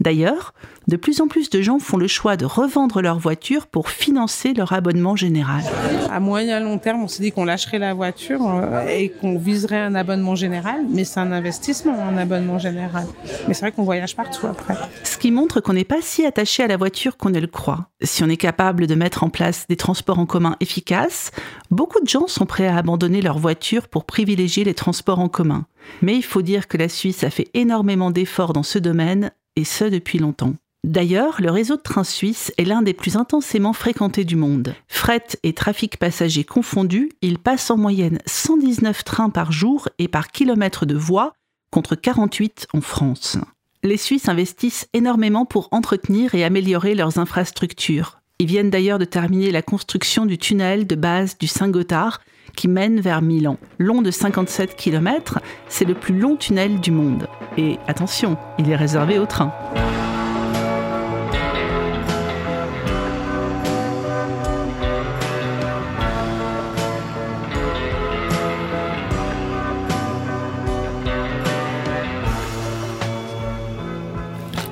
[0.00, 0.54] D'ailleurs,
[0.88, 4.52] de plus en plus de gens font le choix de revendre leur voiture pour financer
[4.52, 5.62] leur abonnement général.
[6.10, 9.80] À moyen long terme, on s'est dit qu'on lâcherait la voiture euh, et qu'on viserait
[9.80, 13.06] un abonnement général, mais c'est un investissement, un abonnement général.
[13.48, 14.74] Mais c'est vrai qu'on voyage partout après.
[15.02, 17.88] Ce qui montre qu'on n'est pas si attaché à la voiture qu'on ne le croit.
[18.02, 21.30] Si on est capable de mettre en place des transports en commun efficaces,
[21.70, 25.64] beaucoup de gens sont prêts à abandonner leur voiture pour privilégier les transports en commun.
[26.02, 29.64] Mais il faut dire que la Suisse a fait énormément d'efforts dans ce domaine et
[29.64, 30.54] ce depuis longtemps.
[30.84, 34.74] D'ailleurs, le réseau de trains suisses est l'un des plus intensément fréquentés du monde.
[34.86, 40.28] Fret et trafic passager confondus, il passe en moyenne 119 trains par jour et par
[40.28, 41.32] kilomètre de voie,
[41.72, 43.36] contre 48 en France.
[43.82, 48.20] Les Suisses investissent énormément pour entretenir et améliorer leurs infrastructures.
[48.38, 52.20] Ils viennent d'ailleurs de terminer la construction du tunnel de base du Saint-Gothard
[52.56, 53.58] qui mène vers Milan.
[53.78, 55.38] Long de 57 km,
[55.68, 57.28] c'est le plus long tunnel du monde.
[57.56, 59.52] Et attention, il est réservé aux trains.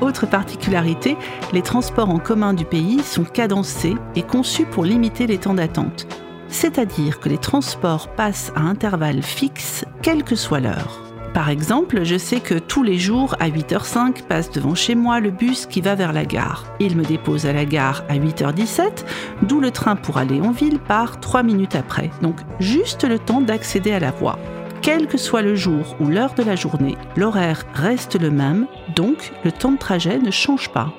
[0.01, 1.17] Autre particularité,
[1.53, 6.07] les transports en commun du pays sont cadencés et conçus pour limiter les temps d'attente.
[6.55, 11.03] C'est-à-dire que les transports passent à intervalles fixes, quelle que soit l'heure.
[11.35, 15.33] Par exemple, je sais que tous les jours, à 8h05, passe devant chez moi le
[15.33, 16.65] bus qui va vers la gare.
[16.79, 19.05] Il me dépose à la gare à 8h17,
[19.43, 22.13] d'où le train pour aller en ville part 3 minutes après.
[22.23, 24.39] Donc juste le temps d'accéder à la voie.
[24.81, 29.33] Quel que soit le jour ou l'heure de la journée, l'horaire reste le même, donc
[29.45, 30.95] le temps de trajet ne change pas.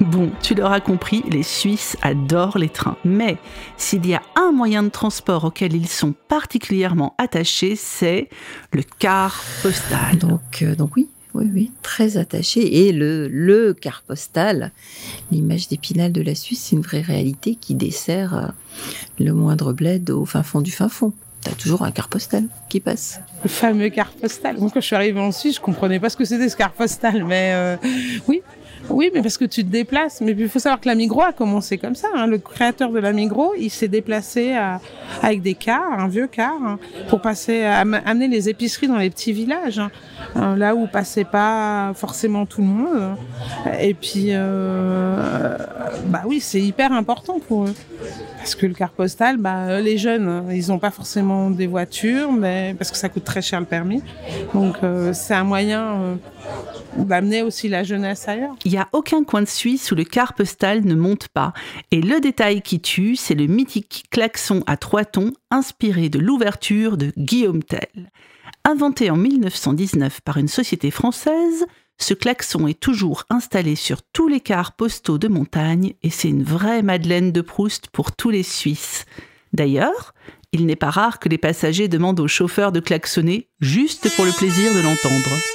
[0.00, 2.96] Bon, tu l'auras compris, les Suisses adorent les trains.
[3.04, 3.38] Mais
[3.76, 8.28] s'il y a un moyen de transport auquel ils sont particulièrement attachés, c'est
[8.72, 10.18] le car postal.
[10.18, 12.88] Donc, euh, donc oui, oui, oui, très attaché.
[12.88, 14.72] Et le, le car postal,
[15.30, 18.48] l'image d'épinal de la Suisse, c'est une vraie réalité qui dessert euh,
[19.20, 21.12] le moindre bled au fin fond du fin fond.
[21.42, 23.20] T'as toujours un car postal qui passe.
[23.42, 24.58] Le fameux car postal.
[24.58, 26.72] Moi, quand je suis arrivée en Suisse, je comprenais pas ce que c'était ce car
[26.72, 27.76] postal, mais euh,
[28.28, 28.42] oui,
[28.90, 30.20] oui, mais parce que tu te déplaces.
[30.20, 32.08] Mais il faut savoir que la Migros a commencé comme ça.
[32.14, 32.26] Hein.
[32.26, 34.80] Le créateur de la Migros, il s'est déplacé à,
[35.22, 39.32] avec des cars, un vieux car, hein, pour passer, amener les épiceries dans les petits
[39.32, 39.80] villages,
[40.34, 43.16] hein, là où passait pas forcément tout le monde.
[43.80, 45.56] Et puis, euh,
[46.06, 47.74] bah oui, c'est hyper important pour eux.
[48.38, 52.74] Parce que le car postal, bah, les jeunes, ils n'ont pas forcément des voitures, mais
[52.76, 54.02] parce que ça coûte très cher le permis.
[54.52, 56.14] Donc, euh, c'est un moyen euh,
[56.96, 58.56] d'amener aussi la jeunesse ailleurs.
[58.72, 61.52] N'y a aucun coin de Suisse où le car postal ne monte pas.
[61.90, 66.96] Et le détail qui tue, c'est le mythique klaxon à trois tons inspiré de l'ouverture
[66.96, 68.10] de Guillaume Tell.
[68.64, 71.66] Inventé en 1919 par une société française,
[71.98, 76.42] ce klaxon est toujours installé sur tous les cars postaux de montagne et c'est une
[76.42, 79.04] vraie Madeleine de Proust pour tous les Suisses.
[79.52, 80.14] D'ailleurs,
[80.52, 84.32] il n'est pas rare que les passagers demandent au chauffeur de klaxonner juste pour le
[84.32, 85.51] plaisir de l'entendre.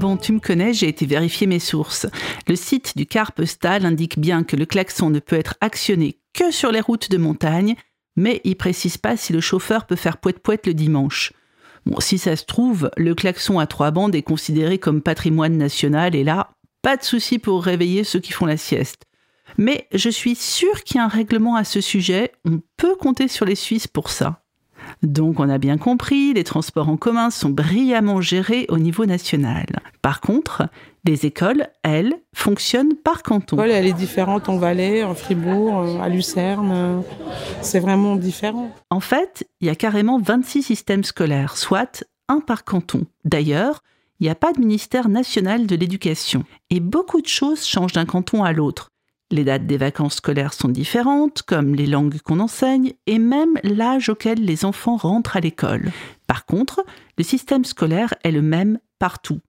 [0.00, 2.06] Bon, tu me connais, j'ai été vérifier mes sources.
[2.48, 6.50] Le site du car postal indique bien que le klaxon ne peut être actionné que
[6.50, 7.74] sur les routes de montagne,
[8.16, 11.34] mais il précise pas si le chauffeur peut faire poète-poète le dimanche.
[11.84, 16.14] Bon, si ça se trouve, le klaxon à trois bandes est considéré comme patrimoine national
[16.14, 16.48] et là,
[16.80, 19.02] pas de souci pour réveiller ceux qui font la sieste.
[19.58, 23.28] Mais je suis sûre qu'il y a un règlement à ce sujet, on peut compter
[23.28, 24.42] sur les Suisses pour ça.
[25.02, 29.66] Donc on a bien compris, les transports en commun sont brillamment gérés au niveau national.
[30.02, 30.68] Par contre,
[31.04, 33.56] les écoles, elles, fonctionnent par canton.
[33.56, 36.70] L'école, elle est différente en Valais, en Fribourg, euh, à Lucerne.
[36.72, 37.00] Euh,
[37.62, 38.70] c'est vraiment différent.
[38.90, 43.06] En fait, il y a carrément 26 systèmes scolaires, soit un par canton.
[43.24, 43.82] D'ailleurs,
[44.20, 46.44] il n'y a pas de ministère national de l'éducation.
[46.68, 48.90] Et beaucoup de choses changent d'un canton à l'autre.
[49.32, 54.08] Les dates des vacances scolaires sont différentes, comme les langues qu'on enseigne, et même l'âge
[54.08, 55.92] auquel les enfants rentrent à l'école.
[56.26, 56.84] Par contre,
[57.16, 59.40] le système scolaire est le même partout.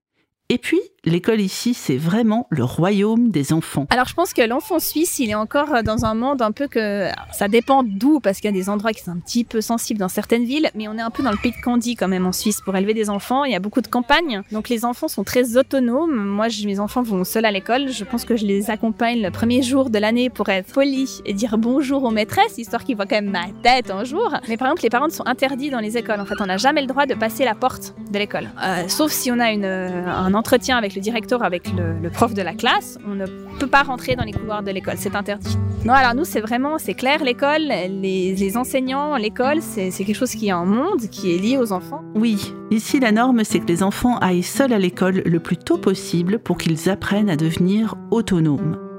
[0.49, 3.87] Et puis, l'école ici, c'est vraiment le royaume des enfants.
[3.89, 6.67] Alors je pense que l'enfant suisse, il est encore euh, dans un monde un peu
[6.67, 9.61] que ça dépend d'où, parce qu'il y a des endroits qui sont un petit peu
[9.61, 12.07] sensibles dans certaines villes, mais on est un peu dans le pays de Candy quand
[12.07, 13.45] même en Suisse pour élever des enfants.
[13.45, 16.15] Il y a beaucoup de campagnes, donc les enfants sont très autonomes.
[16.15, 17.89] Moi, mes enfants vont seuls à l'école.
[17.89, 21.33] Je pense que je les accompagne le premier jour de l'année pour être poli et
[21.33, 24.35] dire bonjour aux maîtresses, histoire qu'ils voient quand même ma tête un jour.
[24.47, 26.19] Mais par exemple, les parents sont interdits dans les écoles.
[26.19, 29.11] En fait, on n'a jamais le droit de passer la porte de l'école, euh, sauf
[29.11, 32.97] si on a une, un entretien avec le directeur, avec le, prof de la classe,
[33.07, 33.25] on ne
[33.59, 35.57] peut pas rentrer dans les couloirs de l'école, c'est interdit.
[35.85, 40.31] Non, alors nous, c'est vraiment, c'est clair, l'école, les, les enseignants, l'école, c'est quelque chose
[40.31, 42.03] qui est un monde, qui est lié aux enfants.
[42.15, 45.77] Oui, ici la norme, c'est que les enfants aillent seuls à l'école le plus tôt
[45.77, 48.90] possible pour qu'ils apprennent à devenir autonomes.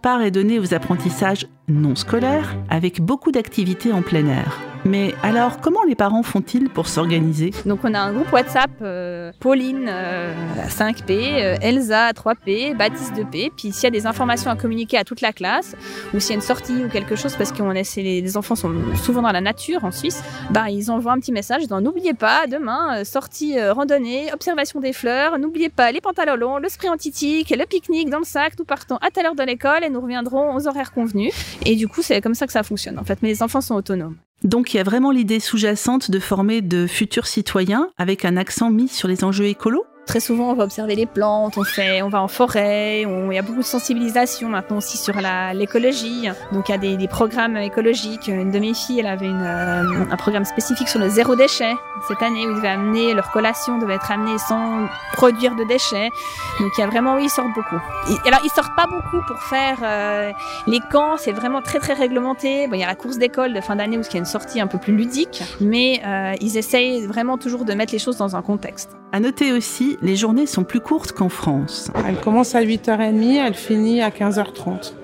[0.00, 4.60] Part est donnée aux apprentissages non scolaires, avec beaucoup d'activités en plein air.
[4.84, 7.52] Mais alors, comment les parents font-ils pour s'organiser?
[7.66, 10.32] Donc on a un groupe WhatsApp, euh, Pauline euh,
[10.68, 13.50] 5P, euh, Elsa 3P, Baptiste 2P.
[13.54, 15.76] Puis s'il y a des informations à communiquer à toute la classe,
[16.14, 18.72] ou s'il y a une sortie ou quelque chose, parce laisse les, les, enfants sont
[19.02, 22.46] souvent dans la nature en Suisse, bah ils envoient un petit message disant n'oubliez pas
[22.46, 27.50] demain euh, sortie randonnée, observation des fleurs, n'oubliez pas les pantalons longs, le spray antitique,
[27.50, 30.56] le pique-nique dans le sac, nous partons à telle heure de l'école et nous reviendrons
[30.56, 31.34] aux horaires convenus.
[31.66, 33.18] Et du coup c'est comme ça que ça fonctionne en fait.
[33.22, 34.16] Mais les enfants sont autonomes.
[34.42, 38.70] Donc il y a vraiment l'idée sous-jacente de former de futurs citoyens avec un accent
[38.70, 39.84] mis sur les enjeux écolos?
[40.10, 43.38] Très souvent, on va observer les plantes, on fait, on va en forêt, il y
[43.38, 45.14] a beaucoup de sensibilisation maintenant aussi sur
[45.54, 46.28] l'écologie.
[46.50, 48.26] Donc il y a des, programmes écologiques.
[48.26, 51.76] Une de mes filles, elle avait euh, un programme spécifique sur le zéro déchet
[52.08, 56.08] cette année où ils devaient amener leur collation devait être amenée sans produire de déchets.
[56.58, 57.80] Donc il y a vraiment, oui, ils sortent beaucoup.
[58.26, 60.32] Alors ils sortent pas beaucoup pour faire euh,
[60.66, 62.66] les camps, c'est vraiment très très réglementé.
[62.66, 64.24] Bon, il y a la course d'école de fin d'année où il y a une
[64.24, 68.16] sortie un peu plus ludique, mais euh, ils essayent vraiment toujours de mettre les choses
[68.16, 68.90] dans un contexte.
[69.12, 71.90] À noter aussi, les journées sont plus courtes qu'en France.
[72.06, 74.94] Elle commence à 8h30, elle finit à 15h30.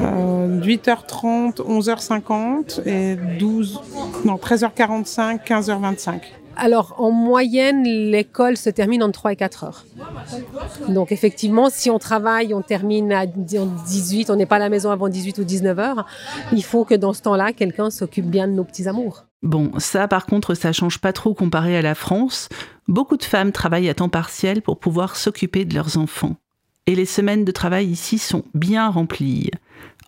[0.00, 3.80] Euh, 8h30, 11h50 et 12,
[4.24, 6.20] non, 13h45, 15h25.
[6.56, 9.84] Alors, en moyenne, l'école se termine en 3 et 4 heures.
[10.88, 14.90] Donc, effectivement, si on travaille, on termine à 18, on n'est pas à la maison
[14.90, 16.06] avant 18 ou 19 heures,
[16.52, 19.24] il faut que dans ce temps-là, quelqu'un s'occupe bien de nos petits amours.
[19.42, 22.48] Bon, ça, par contre, ça change pas trop comparé à la France.
[22.88, 26.36] Beaucoup de femmes travaillent à temps partiel pour pouvoir s'occuper de leurs enfants.
[26.86, 29.50] Et les semaines de travail ici sont bien remplies.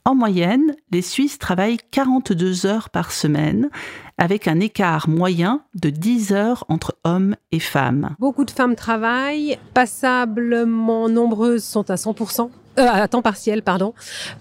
[0.06, 3.70] En moyenne, les Suisses travaillent 42 heures par semaine,
[4.18, 8.14] avec un écart moyen de 10 heures entre hommes et femmes.
[8.20, 12.50] Beaucoup de femmes travaillent, passablement nombreuses sont à 100%.
[12.78, 13.94] Euh, à temps partiel, pardon,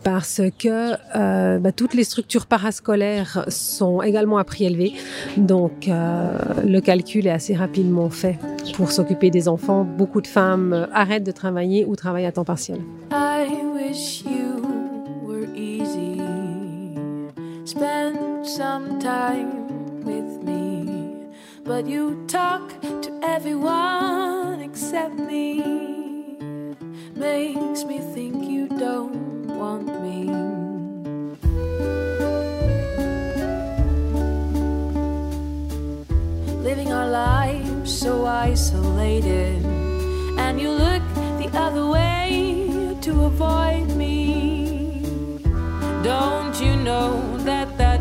[0.03, 4.93] parce que euh, bah, toutes les structures parascolaires sont également à prix élevé,
[5.35, 8.37] donc euh, le calcul est assez rapidement fait
[8.75, 9.83] pour s'occuper des enfants.
[9.83, 12.81] Beaucoup de femmes arrêtent de travailler ou travaillent à temps partiel.
[13.11, 14.94] I wish you
[15.35, 16.15] were easy.
[17.65, 21.27] Spend some time with me,
[21.63, 25.45] but you talk to everyone except me.
[27.15, 30.19] makes me think you don't want me.
[36.67, 39.65] Living our lives so isolated,
[40.45, 41.03] and you look
[41.41, 44.64] the other way to avoid me.
[46.05, 47.99] Don't you know that that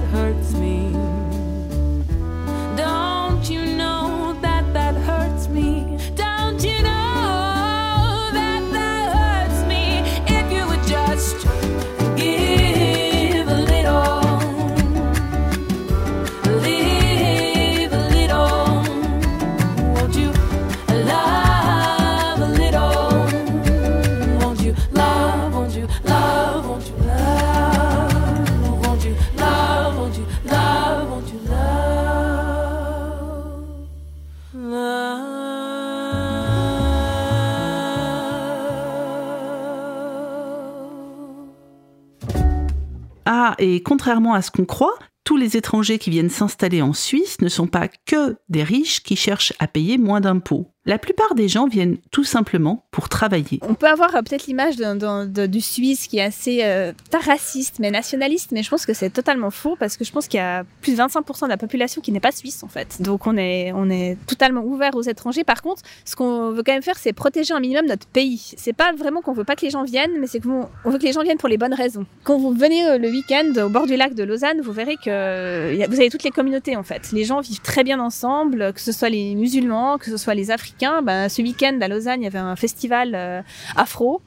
[43.59, 44.95] Et contrairement à ce qu'on croit,
[45.25, 49.17] tous les étrangers qui viennent s'installer en Suisse ne sont pas que des riches qui
[49.17, 50.74] cherchent à payer moins d'impôts.
[50.87, 53.59] La plupart des gens viennent tout simplement pour travailler.
[53.63, 57.91] On peut avoir euh, peut-être l'image du Suisse qui est assez, euh, pas raciste, mais
[57.91, 60.65] nationaliste, mais je pense que c'est totalement faux parce que je pense qu'il y a
[60.83, 63.01] plus de 25% de la population qui n'est pas suisse en fait.
[63.01, 65.43] Donc on est, on est totalement ouvert aux étrangers.
[65.43, 68.53] Par contre, ce qu'on veut quand même faire, c'est protéger un minimum notre pays.
[68.59, 71.05] C'est pas vraiment qu'on veut pas que les gens viennent, mais c'est qu'on veut que
[71.05, 72.05] les gens viennent pour les bonnes raisons.
[72.25, 75.87] Quand vous venez euh, le week-end au bord du lac de Lausanne, vous verrez que
[75.89, 77.11] vous avez toutes les communautés en fait.
[77.13, 80.51] Les gens vivent très bien ensemble, que ce soit les musulmans, que ce soit les
[80.51, 83.43] africains ben, ce week-end à Lausanne, il y avait un festival euh,
[83.77, 84.23] afro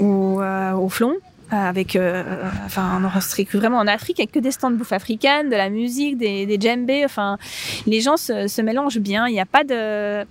[0.00, 1.14] euh, au Flon
[1.50, 5.70] avec, euh, enfin, on vraiment en Afrique, avec des stands de bouffe africaine, de la
[5.70, 7.04] musique, des, des djembés.
[7.04, 7.38] Enfin,
[7.86, 9.28] les gens se, mélangent bien.
[9.28, 10.24] Il n'y a pas de,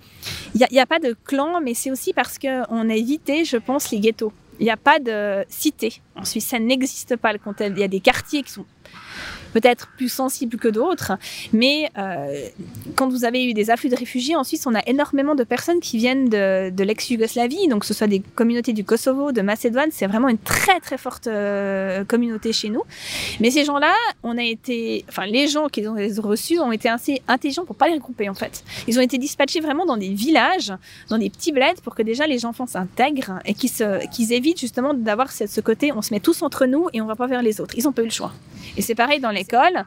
[0.54, 3.90] il y pas de clan, mais c'est aussi parce que on a évité, je pense,
[3.90, 4.32] les ghettos.
[4.60, 6.00] Il n'y a pas de cité.
[6.14, 7.32] En Suisse, ça n'existe pas.
[7.60, 8.66] Il y a des quartiers qui sont
[9.54, 11.12] peut-être plus sensibles que d'autres.
[11.52, 12.48] Mais euh,
[12.96, 15.80] quand vous avez eu des afflux de réfugiés, en Suisse, on a énormément de personnes
[15.80, 20.06] qui viennent de, l'ex-Yougoslavie, donc que ce soit des communautés du Kosovo, de Macédoine, c'est
[20.06, 22.82] vraiment une très très forte euh, communauté chez nous.
[23.40, 26.88] Mais ces gens-là, on a été, enfin les gens qui les ont reçus ont été
[26.88, 28.64] assez intelligents pour pas les regrouper en fait.
[28.88, 30.72] Ils ont été dispatchés vraiment dans des villages,
[31.08, 35.30] dans des petits bleds pour que déjà les enfants s'intègrent et qu'ils évitent justement d'avoir
[35.30, 37.74] ce côté on se met tous entre nous et on va pas vers les autres.
[37.76, 38.32] Ils ont pas eu le choix.
[38.84, 39.84] C'est pareil dans les école,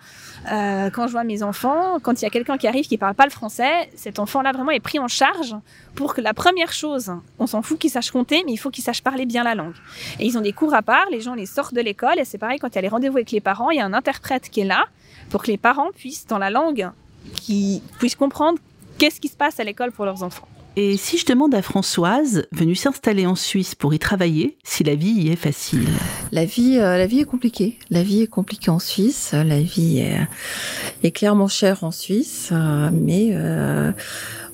[0.52, 3.16] euh, quand je vois mes enfants, quand il y a quelqu'un qui arrive qui parle
[3.16, 5.56] pas le français, cet enfant-là vraiment est pris en charge
[5.96, 8.84] pour que la première chose, on s'en fout qu'il sache compter, mais il faut qu'il
[8.84, 9.74] sache parler bien la langue.
[10.20, 12.38] Et ils ont des cours à part, les gens les sortent de l'école, et c'est
[12.38, 14.50] pareil quand il y a les rendez-vous avec les parents, il y a un interprète
[14.50, 14.86] qui est là
[15.30, 16.90] pour que les parents puissent, dans la langue,
[17.98, 18.60] puissent comprendre
[18.98, 20.48] qu'est-ce qui se passe à l'école pour leurs enfants.
[20.80, 24.94] Et si je demande à Françoise, venue s'installer en Suisse pour y travailler, si la
[24.94, 25.90] vie y est facile?
[26.32, 27.80] La vie, euh, la vie est compliquée.
[27.90, 29.32] La vie est compliquée en Suisse.
[29.34, 30.06] La vie
[31.02, 33.92] est, clairement chère en Suisse, euh, mais euh,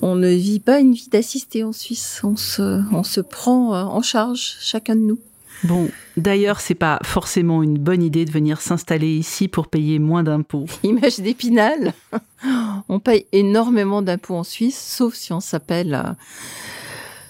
[0.00, 2.22] on ne vit pas une vie d'assisté en Suisse.
[2.24, 5.18] On se, on se prend en charge, chacun de nous.
[5.62, 10.22] Bon, d'ailleurs, c'est pas forcément une bonne idée de venir s'installer ici pour payer moins
[10.22, 10.66] d'impôts.
[10.82, 11.94] Image d'épinal.
[12.88, 16.12] On paye énormément d'impôts en Suisse, sauf si on s'appelle euh,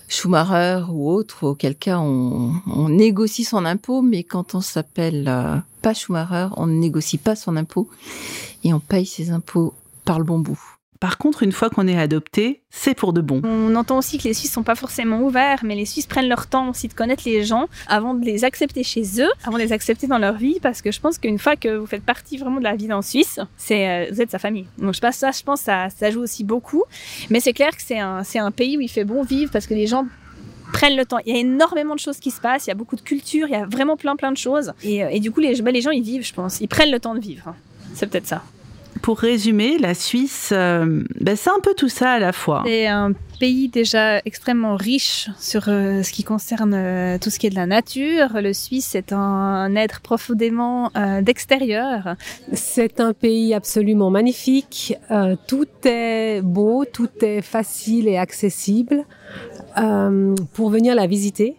[0.09, 5.95] Schumacher ou autre, auquel cas on, négocie son impôt, mais quand on s'appelle euh, pas
[5.95, 7.89] Schumacher, on ne négocie pas son impôt
[8.64, 10.74] et on paye ses impôts par le bon bout.
[11.05, 13.42] Par contre, une fois qu'on est adopté, c'est pour de bon.
[13.44, 16.46] On entend aussi que les Suisses sont pas forcément ouverts, mais les Suisses prennent leur
[16.46, 19.74] temps aussi de connaître les gens avant de les accepter chez eux, avant de les
[19.74, 22.57] accepter dans leur vie, parce que je pense qu'une fois que vous faites partie vraiment
[22.59, 24.64] de la vie en Suisse, c'est euh, vous êtes sa famille.
[24.78, 26.84] Donc je pense ça, je pense ça, ça joue aussi beaucoup.
[27.28, 29.66] Mais c'est clair que c'est un, c'est un pays où il fait bon vivre parce
[29.66, 30.07] que les gens
[30.72, 31.18] prennent le temps.
[31.26, 33.46] Il y a énormément de choses qui se passent, il y a beaucoup de culture,
[33.46, 34.72] il y a vraiment plein plein de choses.
[34.82, 36.62] Et, euh, du coup, les, ben, les gens, ils vivent, je pense.
[36.62, 37.55] Ils prennent le temps de vivre.
[37.92, 38.42] C'est peut-être ça
[39.05, 42.62] pour résumer, la Suisse, euh, ben, c'est un peu tout ça à la fois.
[42.64, 47.46] C'est un pays déjà extrêmement riche sur euh, ce qui concerne euh, tout ce qui
[47.46, 48.40] est de la nature.
[48.40, 50.90] Le Suisse est un, être profondément
[51.20, 52.16] d'extérieur.
[52.55, 54.96] C'est un pays absolument magnifique.
[55.48, 59.05] tout est beau, tout est facile et accessible
[60.55, 61.57] pour venir la visiter.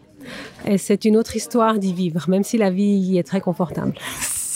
[0.66, 3.94] Et c'est une autre histoire d'y vivre, même si la vie y est très confortable.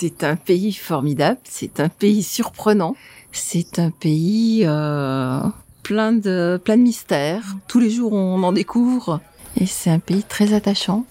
[0.01, 2.95] C'est un pays formidable, c'est un pays surprenant,
[3.33, 5.41] c'est un pays euh,
[5.83, 7.43] plein de plein de mystères.
[7.67, 9.19] Tous les jours on en découvre
[9.57, 11.03] et c'est un pays très attachant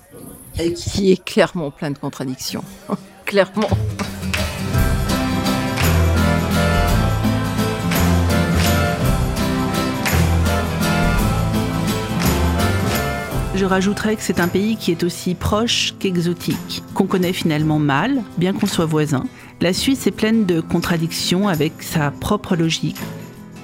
[0.58, 2.64] et qui est clairement plein de contradictions.
[3.26, 3.68] clairement.
[13.58, 18.22] Je rajouterais que c'est un pays qui est aussi proche qu'exotique, qu'on connaît finalement mal,
[18.36, 19.24] bien qu'on soit voisin.
[19.60, 23.00] La Suisse est pleine de contradictions avec sa propre logique.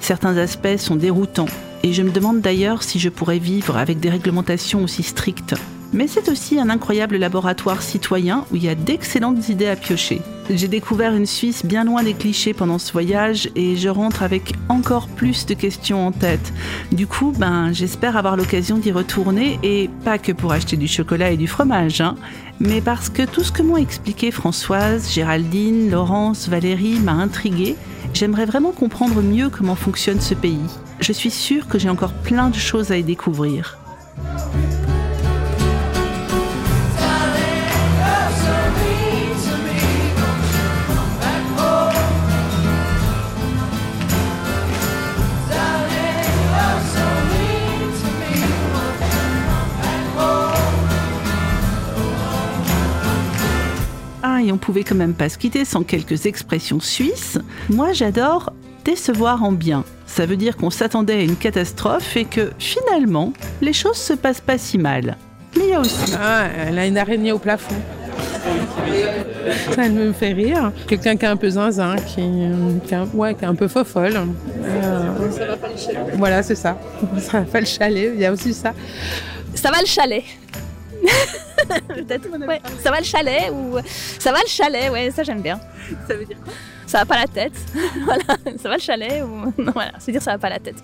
[0.00, 1.46] Certains aspects sont déroutants,
[1.84, 5.54] et je me demande d'ailleurs si je pourrais vivre avec des réglementations aussi strictes.
[5.94, 10.20] Mais c'est aussi un incroyable laboratoire citoyen où il y a d'excellentes idées à piocher.
[10.50, 14.54] J'ai découvert une Suisse bien loin des clichés pendant ce voyage et je rentre avec
[14.68, 16.52] encore plus de questions en tête.
[16.90, 21.30] Du coup, ben, j'espère avoir l'occasion d'y retourner et pas que pour acheter du chocolat
[21.30, 22.16] et du fromage, hein,
[22.58, 27.76] mais parce que tout ce que m'ont expliqué Françoise, Géraldine, Laurence, Valérie m'a intrigué.
[28.14, 30.58] J'aimerais vraiment comprendre mieux comment fonctionne ce pays.
[30.98, 33.78] Je suis sûre que j'ai encore plein de choses à y découvrir.
[54.44, 57.38] et on pouvait quand même pas se quitter sans quelques expressions suisses.
[57.70, 58.52] Moi, j'adore
[58.84, 59.84] décevoir en bien.
[60.06, 63.32] Ça veut dire qu'on s'attendait à une catastrophe et que finalement,
[63.62, 65.16] les choses se passent pas si mal.
[65.56, 66.12] Mais il y a aussi.
[66.20, 67.74] Ah, elle a une araignée au plafond.
[69.74, 70.72] Ça elle me fait rire.
[70.86, 72.22] Quelqu'un qui est un peu zinzin, qui,
[72.86, 74.16] qui, a, ouais, qui est un peu fofolle.
[74.62, 76.14] Euh, ça va pas le chalet.
[76.16, 76.78] Voilà, c'est ça.
[77.18, 78.72] Ça va pas le chalet, il y a aussi ça.
[79.54, 80.24] Ça va le chalet.
[81.88, 82.46] Peut-être.
[82.46, 83.76] Ouais, ça va le chalet ou
[84.18, 85.60] ça va le chalet, ouais, ça j'aime bien.
[86.08, 86.52] Ça veut dire quoi?
[86.86, 87.54] Ça va pas la tête.
[88.04, 88.24] voilà,
[88.62, 90.76] ça va le chalet ou non, voilà, c'est dire ça va pas la tête.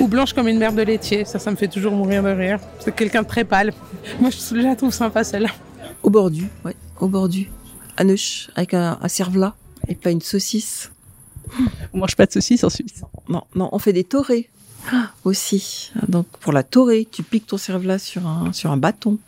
[0.00, 2.58] Ou blanche comme une mère de laitier, ça, ça me fait toujours mourir de rire.
[2.80, 3.72] C'est quelqu'un de très pâle.
[4.20, 5.50] Moi, je la trouve sympa celle-là.
[6.02, 7.50] Au bordu, ouais, au bordu.
[7.96, 9.54] À Neuch, avec un, un cervelas
[9.88, 10.92] et pas une saucisse.
[11.92, 13.02] On mange pas de saucisse en Suisse.
[13.28, 14.48] Non, non, on fait des torrées
[15.24, 15.92] aussi.
[16.06, 19.18] Donc pour la torée, tu piques ton cervelas sur un, sur un bâton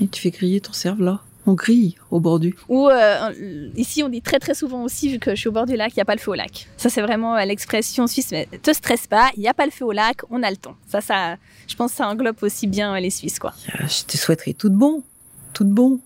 [0.00, 1.20] et tu fais griller ton cervelas.
[1.46, 2.54] On grille au bord du.
[2.68, 3.32] Ou euh,
[3.74, 5.92] ici, on dit très très souvent aussi, vu que je suis au bord du lac,
[5.92, 6.68] il n'y a pas le feu au lac.
[6.76, 8.32] Ça, c'est vraiment euh, l'expression suisse.
[8.32, 10.58] Mais te stresse pas, il n'y a pas le feu au lac, on a le
[10.58, 10.76] temps.
[10.86, 11.36] Ça, ça,
[11.66, 13.54] je pense, que ça englobe aussi bien euh, les Suisses, quoi.
[13.80, 15.02] Euh, Je te souhaiterais tout de bon,
[15.54, 16.00] tout de bon.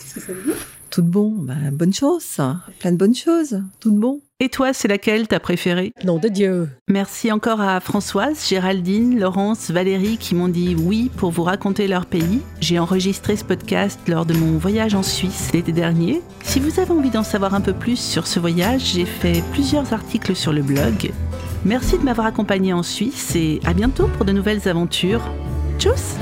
[0.00, 0.56] Qu'est-ce que ça veut dire?
[0.90, 2.62] Tout de bon, ben, bonne chose, ça.
[2.80, 4.20] plein de bonnes choses, tout de bon.
[4.40, 5.92] Et toi, c'est laquelle ta préférée?
[6.04, 6.68] Nom de Dieu.
[6.86, 12.06] Merci encore à Françoise, Géraldine, Laurence, Valérie qui m'ont dit oui pour vous raconter leur
[12.06, 12.40] pays.
[12.60, 16.22] J'ai enregistré ce podcast lors de mon voyage en Suisse l'été dernier.
[16.44, 19.92] Si vous avez envie d'en savoir un peu plus sur ce voyage, j'ai fait plusieurs
[19.92, 21.10] articles sur le blog.
[21.64, 25.22] Merci de m'avoir accompagné en Suisse et à bientôt pour de nouvelles aventures.
[25.80, 26.14] Tchuss